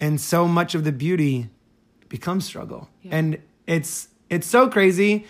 [0.00, 1.48] And so much of the beauty
[2.08, 2.88] becomes struggle.
[3.02, 3.16] Yeah.
[3.16, 5.26] And it's it's so crazy.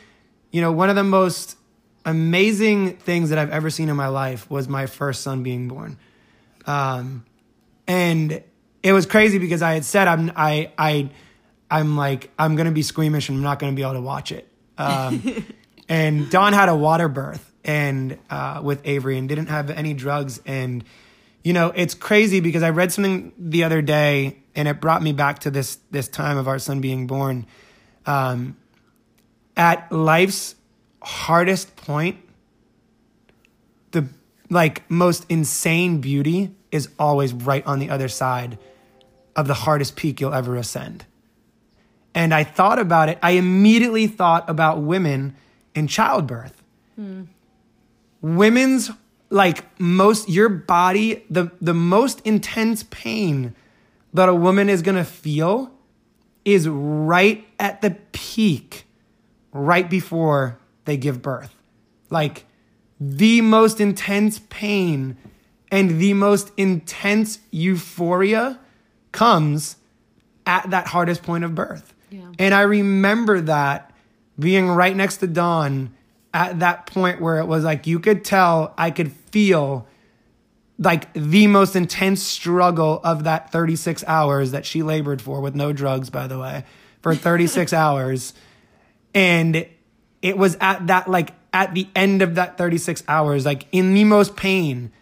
[0.53, 1.57] You know, one of the most
[2.05, 5.99] amazing things that I've ever seen in my life was my first son being born.
[6.67, 7.25] Um,
[7.87, 8.43] and
[8.83, 11.11] it was crazy because I had said I'm I I
[11.71, 14.49] I'm like I'm gonna be squeamish and I'm not gonna be able to watch it.
[14.79, 15.45] Um,
[15.89, 20.41] and Dawn had a water birth and uh, with Avery and didn't have any drugs
[20.47, 20.85] and
[21.43, 25.13] you know it's crazy because I read something the other day and it brought me
[25.13, 27.47] back to this this time of our son being born.
[28.07, 28.57] Um,
[29.57, 30.55] at life's
[31.03, 32.19] hardest point,
[33.91, 34.09] the
[34.49, 38.59] like most insane beauty is always right on the other side
[39.37, 41.05] of the hardest peak you'll ever ascend.
[42.15, 43.19] And I thought about it.
[43.23, 45.37] I immediately thought about women
[45.75, 46.63] in childbirth.
[46.97, 47.25] Hmm.
[48.21, 48.91] Women's
[49.31, 53.55] like most your body the the most intense pain
[54.13, 55.73] that a woman is going to feel
[56.45, 58.87] is right at the peak
[59.53, 61.55] right before they give birth.
[62.09, 62.47] Like
[62.99, 65.17] the most intense pain
[65.71, 68.59] and the most intense euphoria
[69.13, 69.77] comes
[70.47, 71.95] at that hardest point of birth.
[72.11, 72.33] Yeah.
[72.39, 73.95] And I remember that
[74.39, 75.95] being right next to Dawn
[76.33, 79.87] at that point where it was like you could tell, I could feel
[80.79, 85.73] like the most intense struggle of that 36 hours that she labored for with no
[85.73, 86.65] drugs, by the way,
[87.03, 88.33] for 36 hours.
[89.15, 89.67] And
[90.23, 94.05] it was at that, like, at the end of that 36 hours, like in the
[94.05, 94.93] most pain.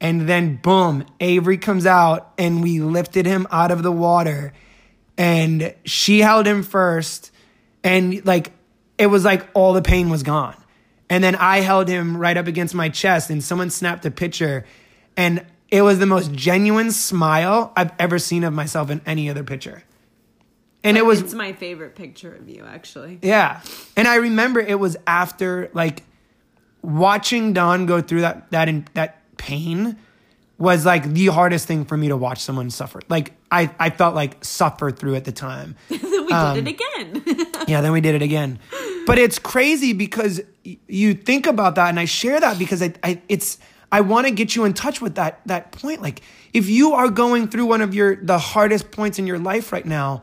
[0.00, 4.52] And then, boom, Avery comes out and we lifted him out of the water.
[5.16, 7.30] And she held him first.
[7.82, 8.52] And, like,
[8.98, 10.56] it was like all the pain was gone.
[11.08, 14.66] And then I held him right up against my chest, and someone snapped a picture
[15.16, 19.42] and it was the most genuine smile I've ever seen of myself in any other
[19.42, 19.82] picture.
[20.86, 23.18] And it was It's my favorite picture of you actually.
[23.20, 23.60] Yeah.
[23.96, 26.04] And I remember it was after like
[26.80, 29.96] watching Dawn go through that that in, that pain
[30.58, 33.00] was like the hardest thing for me to watch someone suffer.
[33.08, 35.74] Like I I felt like suffer through at the time.
[35.90, 35.96] we
[36.32, 37.46] um, did it um, again.
[37.68, 38.60] yeah, then we did it again.
[39.06, 43.20] But it's crazy because you think about that and I share that because I, I
[43.28, 43.58] it's
[43.90, 46.00] I want to get you in touch with that that point.
[46.00, 46.22] Like
[46.52, 49.84] if you are going through one of your the hardest points in your life right
[49.84, 50.22] now,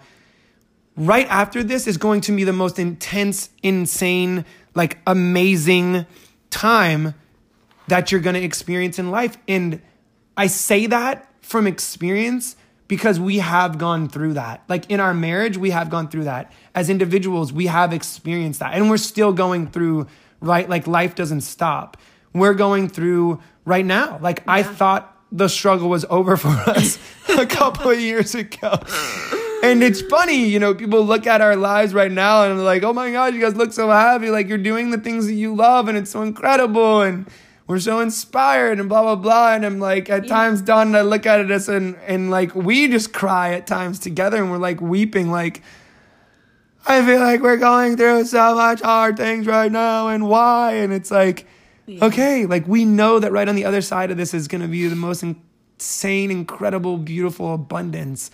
[0.96, 6.06] right after this is going to be the most intense, insane, like amazing
[6.50, 7.16] time
[7.88, 9.38] that you're going to experience in life.
[9.48, 9.82] And
[10.38, 12.56] I say that from experience
[12.88, 14.64] because we have gone through that.
[14.68, 16.52] Like in our marriage, we have gone through that.
[16.76, 18.74] As individuals, we have experienced that.
[18.74, 20.08] And we're still going through,
[20.42, 20.70] right?
[20.70, 21.98] Like life doesn't stop.
[22.34, 24.20] We're going through right now.
[24.22, 24.54] Like yeah.
[24.54, 28.80] I thought the struggle was over for us a couple of years ago.
[29.64, 32.84] And it's funny, you know, people look at our lives right now and they're like,
[32.84, 34.30] oh my God, you guys look so happy.
[34.30, 37.02] Like you're doing the things that you love and it's so incredible.
[37.02, 37.30] And
[37.66, 39.54] we're so inspired and blah, blah, blah.
[39.54, 40.30] And I'm like, at yeah.
[40.30, 44.00] times, Dawn and I look at us and, and like we just cry at times
[44.00, 45.64] together and we're like weeping, like,
[46.86, 50.74] I feel like we're going through so much hard things right now and why?
[50.74, 51.48] And it's like,
[51.86, 52.04] yeah.
[52.04, 54.68] Okay, like we know that right on the other side of this is going to
[54.68, 58.30] be the most insane, incredible, beautiful abundance.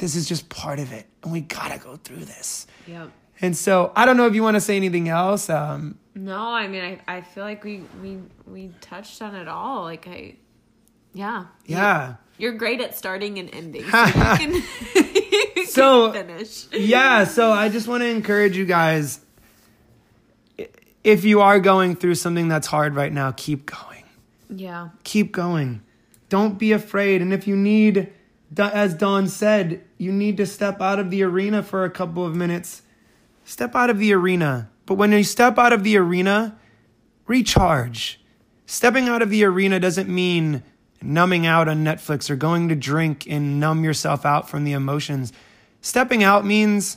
[0.00, 2.66] This is just part of it, and we gotta go through this.
[2.86, 3.08] Yeah.
[3.42, 5.48] And so I don't know if you want to say anything else.
[5.48, 9.82] Um, no, I mean I, I feel like we we we touched on it all.
[9.82, 10.36] Like I,
[11.12, 12.14] yeah, yeah.
[12.38, 13.84] You're, you're great at starting and ending.
[13.84, 14.12] So you
[15.52, 16.66] can, so, finish.
[16.72, 17.24] Yeah.
[17.24, 19.20] So I just want to encourage you guys
[21.04, 24.04] if you are going through something that's hard right now, keep going.
[24.48, 24.90] Yeah.
[25.04, 25.82] Keep going.
[26.28, 27.22] Don't be afraid.
[27.22, 28.12] And if you need,
[28.56, 32.34] as Dawn said, you need to step out of the arena for a couple of
[32.34, 32.80] minutes,
[33.44, 34.70] step out of the arena.
[34.86, 36.56] But when you step out of the arena,
[37.26, 38.18] recharge.
[38.64, 40.62] Stepping out of the arena doesn't mean
[41.02, 45.34] numbing out on Netflix or going to drink and numb yourself out from the emotions.
[45.82, 46.96] Stepping out means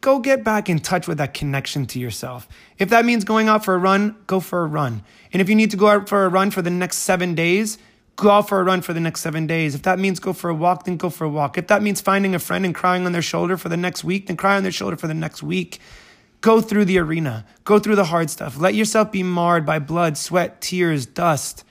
[0.00, 2.48] go get back in touch with that connection to yourself.
[2.78, 5.04] If that means going out for a run, go for a run.
[5.32, 7.78] And if you need to go out for a run for the next seven days,
[8.20, 9.74] go out for a run for the next seven days.
[9.74, 11.58] If that means go for a walk, then go for a walk.
[11.58, 14.26] If that means finding a friend and crying on their shoulder for the next week,
[14.26, 15.80] then cry on their shoulder for the next week.
[16.40, 17.46] Go through the arena.
[17.64, 18.58] Go through the hard stuff.
[18.58, 21.64] Let yourself be marred by blood, sweat, tears, dust.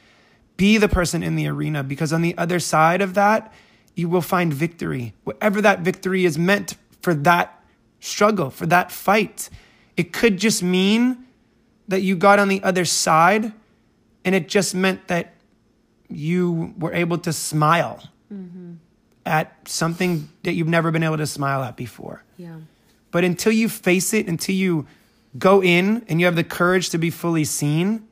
[0.57, 3.53] Be the person in the arena because on the other side of that,
[3.95, 5.13] you will find victory.
[5.23, 7.63] Whatever that victory is meant for that
[7.99, 9.49] struggle, for that fight.
[9.95, 11.25] It could just mean
[11.87, 13.53] that you got on the other side
[14.23, 15.33] and it just meant that
[16.09, 18.03] you were able to smile
[18.33, 18.73] mm-hmm.
[19.25, 22.23] at something that you've never been able to smile at before.
[22.37, 22.57] Yeah.
[23.11, 24.87] But until you face it, until you
[25.37, 28.07] go in and you have the courage to be fully seen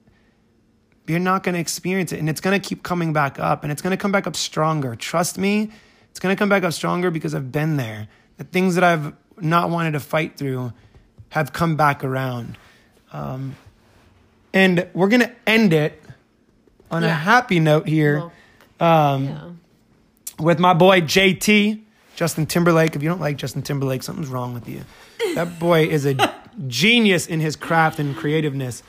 [1.07, 3.71] you're not going to experience it and it's going to keep coming back up and
[3.71, 4.95] it's going to come back up stronger.
[4.95, 5.71] Trust me,
[6.11, 8.07] it's going to come back up stronger because I've been there.
[8.37, 10.73] The things that I've not wanted to fight through
[11.29, 12.57] have come back around.
[13.13, 13.55] Um,
[14.53, 16.01] and we're going to end it
[16.91, 18.31] on a happy note here
[18.79, 19.49] um, Yeah.
[20.39, 21.81] with my boy JT,
[22.15, 22.95] Justin Timberlake.
[22.95, 24.81] If you don't like Justin Timberlake, something's wrong with you.
[25.35, 26.15] That boy is a
[26.67, 28.83] genius in his craft and creativeness.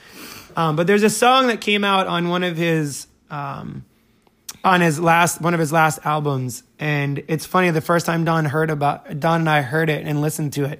[0.55, 3.85] Um, but there's a song that came out on one of his um,
[4.63, 7.69] on his last one of his last albums, and it's funny.
[7.69, 10.79] The first time Dawn heard about Dawn and I heard it and listened to it,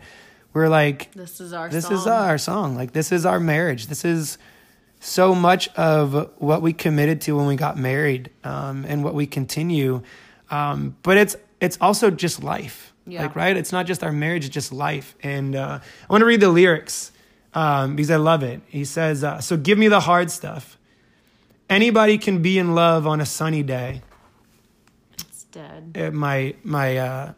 [0.53, 1.93] we are like, This is our this song.
[1.93, 2.76] is our song.
[2.76, 3.88] Like this is our marriage.
[3.88, 4.38] This is
[5.00, 9.26] so much of what we committed to when we got married, um, and what we
[9.26, 10.02] continue.
[10.50, 12.93] Um, but it's it's also just life.
[13.06, 13.24] Yeah.
[13.24, 15.16] Like right, it's not just our marriage; it's just life.
[15.24, 17.12] And uh, I want to read the lyrics
[17.54, 18.62] um, because I love it.
[18.68, 20.78] He says, uh, "So give me the hard stuff.
[21.70, 24.02] Anybody can be in love on a sunny day."
[25.20, 25.97] It's dead.
[26.00, 27.34] Uh, my my uh,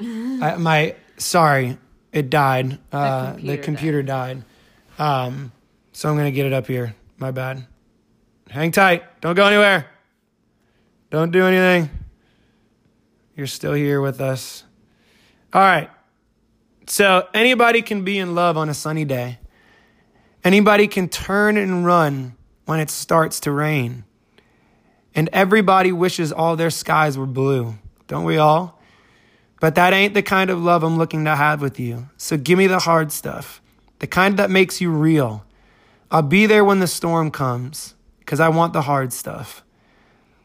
[0.00, 1.78] I, my sorry,
[2.12, 2.78] it died.
[2.90, 4.42] Uh, the computer computer died.
[4.98, 5.52] Um,
[5.92, 6.94] so I'm gonna get it up here.
[7.22, 7.68] My bad.
[8.50, 9.04] Hang tight.
[9.20, 9.86] Don't go anywhere.
[11.10, 11.88] Don't do anything.
[13.36, 14.64] You're still here with us.
[15.52, 15.88] All right.
[16.88, 19.38] So anybody can be in love on a sunny day.
[20.42, 24.02] Anybody can turn and run when it starts to rain.
[25.14, 27.76] And everybody wishes all their skies were blue.
[28.08, 28.82] Don't we all?
[29.60, 32.08] But that ain't the kind of love I'm looking to have with you.
[32.16, 33.62] So give me the hard stuff,
[34.00, 35.44] the kind that makes you real.
[36.12, 39.64] I'll be there when the storm comes, because I want the hard stuff.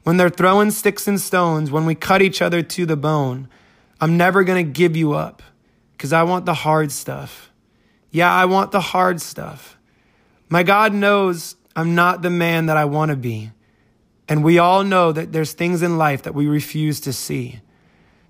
[0.04, 3.50] When they're throwing sticks and stones, when we cut each other to the bone,
[4.00, 5.44] I'm never going to give you up,
[5.92, 7.52] because I want the hard stuff.
[8.12, 9.78] Yeah, I want the hard stuff.
[10.48, 13.52] My God knows I'm not the man that I want to be.
[14.30, 17.60] And we all know that there's things in life that we refuse to see.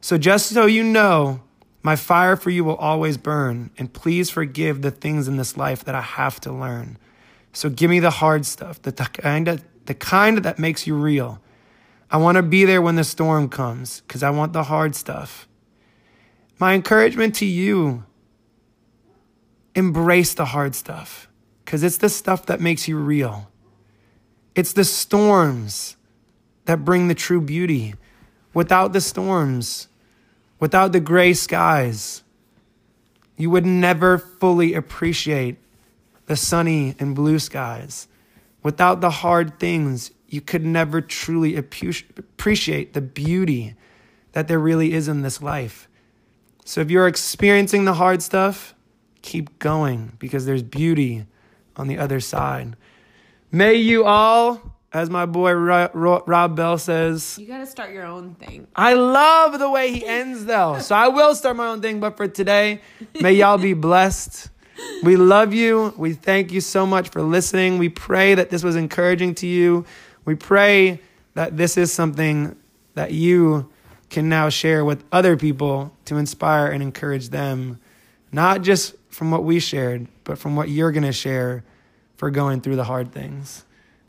[0.02, 1.42] So just so you know,
[1.84, 3.70] my fire for you will always burn.
[3.78, 6.98] And please forgive the things in this life that I have to learn.
[7.54, 11.42] So give me the hard stuff, the, kind of, the kind that makes you real.
[12.10, 15.48] I want to be there when the storm comes because I want the hard stuff.
[16.60, 18.06] My encouragement to you
[19.76, 21.30] embrace the hard stuff
[21.64, 23.50] because it's the stuff that makes you real.
[24.56, 25.98] It's the storms
[26.66, 27.94] that bring the true beauty.
[28.54, 29.88] Without the storms,
[30.60, 32.24] without the gray skies,
[33.36, 35.58] you would never fully appreciate
[36.28, 38.08] the sunny and blue skies.
[38.64, 43.76] Without the hard things, you could never truly appreciate the beauty
[44.34, 45.88] that there really is in this life.
[46.66, 48.76] So if you're experiencing the hard stuff,
[49.22, 51.26] keep going because there's beauty
[51.78, 52.76] on the other side.
[53.52, 57.94] May you all, as my boy Ro- Ro- Rob Bell says, You got to start
[57.94, 58.68] your own thing.
[58.76, 60.80] I love the way he ends though.
[60.80, 62.82] So I will start my own thing, but for today,
[63.22, 64.50] may y'all be blessed.
[65.04, 65.94] We love you.
[65.98, 67.78] We thank you so much for listening.
[67.78, 69.86] We pray that this was encouraging to you.
[70.26, 71.00] We pray
[71.36, 72.56] that this is something
[72.96, 73.70] that you
[74.10, 77.80] can now share with other people to inspire and encourage them,
[78.32, 81.64] not just from what we shared, but from what you're going to share
[82.16, 83.66] for going through the hard things.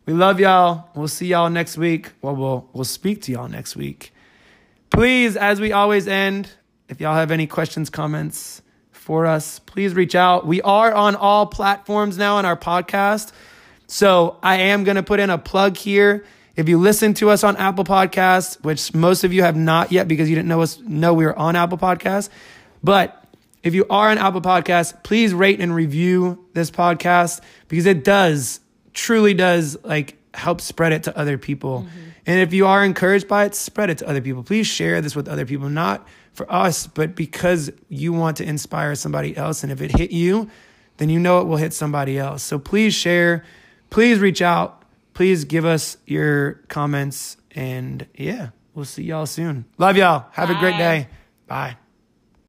[0.06, 0.88] We love y'all.
[0.94, 2.12] We'll see y'all next week.
[2.22, 4.12] Well, we'll we'll speak to y'all next week.
[4.88, 6.48] Please, as we always end,
[6.88, 8.62] if y'all have any questions, comments
[9.08, 10.46] for us, please reach out.
[10.46, 13.32] We are on all platforms now on our podcast.
[13.86, 16.26] So I am going to put in a plug here.
[16.56, 20.08] If you listen to us on Apple Podcasts, which most of you have not yet
[20.08, 22.28] because you didn't know us know we were on Apple Podcasts,
[22.84, 23.24] but
[23.62, 28.60] if you are on Apple Podcasts, please rate and review this podcast because it does
[28.92, 31.86] truly does like help spread it to other people.
[31.88, 32.08] Mm-hmm.
[32.26, 34.42] And if you are encouraged by it, spread it to other people.
[34.42, 36.06] Please share this with other people, not
[36.38, 39.62] for us, but because you want to inspire somebody else.
[39.62, 40.48] And if it hit you,
[40.96, 42.42] then you know it will hit somebody else.
[42.42, 43.44] So please share.
[43.90, 44.82] Please reach out.
[45.12, 47.36] Please give us your comments.
[47.50, 49.66] And yeah, we'll see y'all soon.
[49.76, 50.26] Love y'all.
[50.32, 51.08] Have a great day.
[51.46, 51.76] Bye.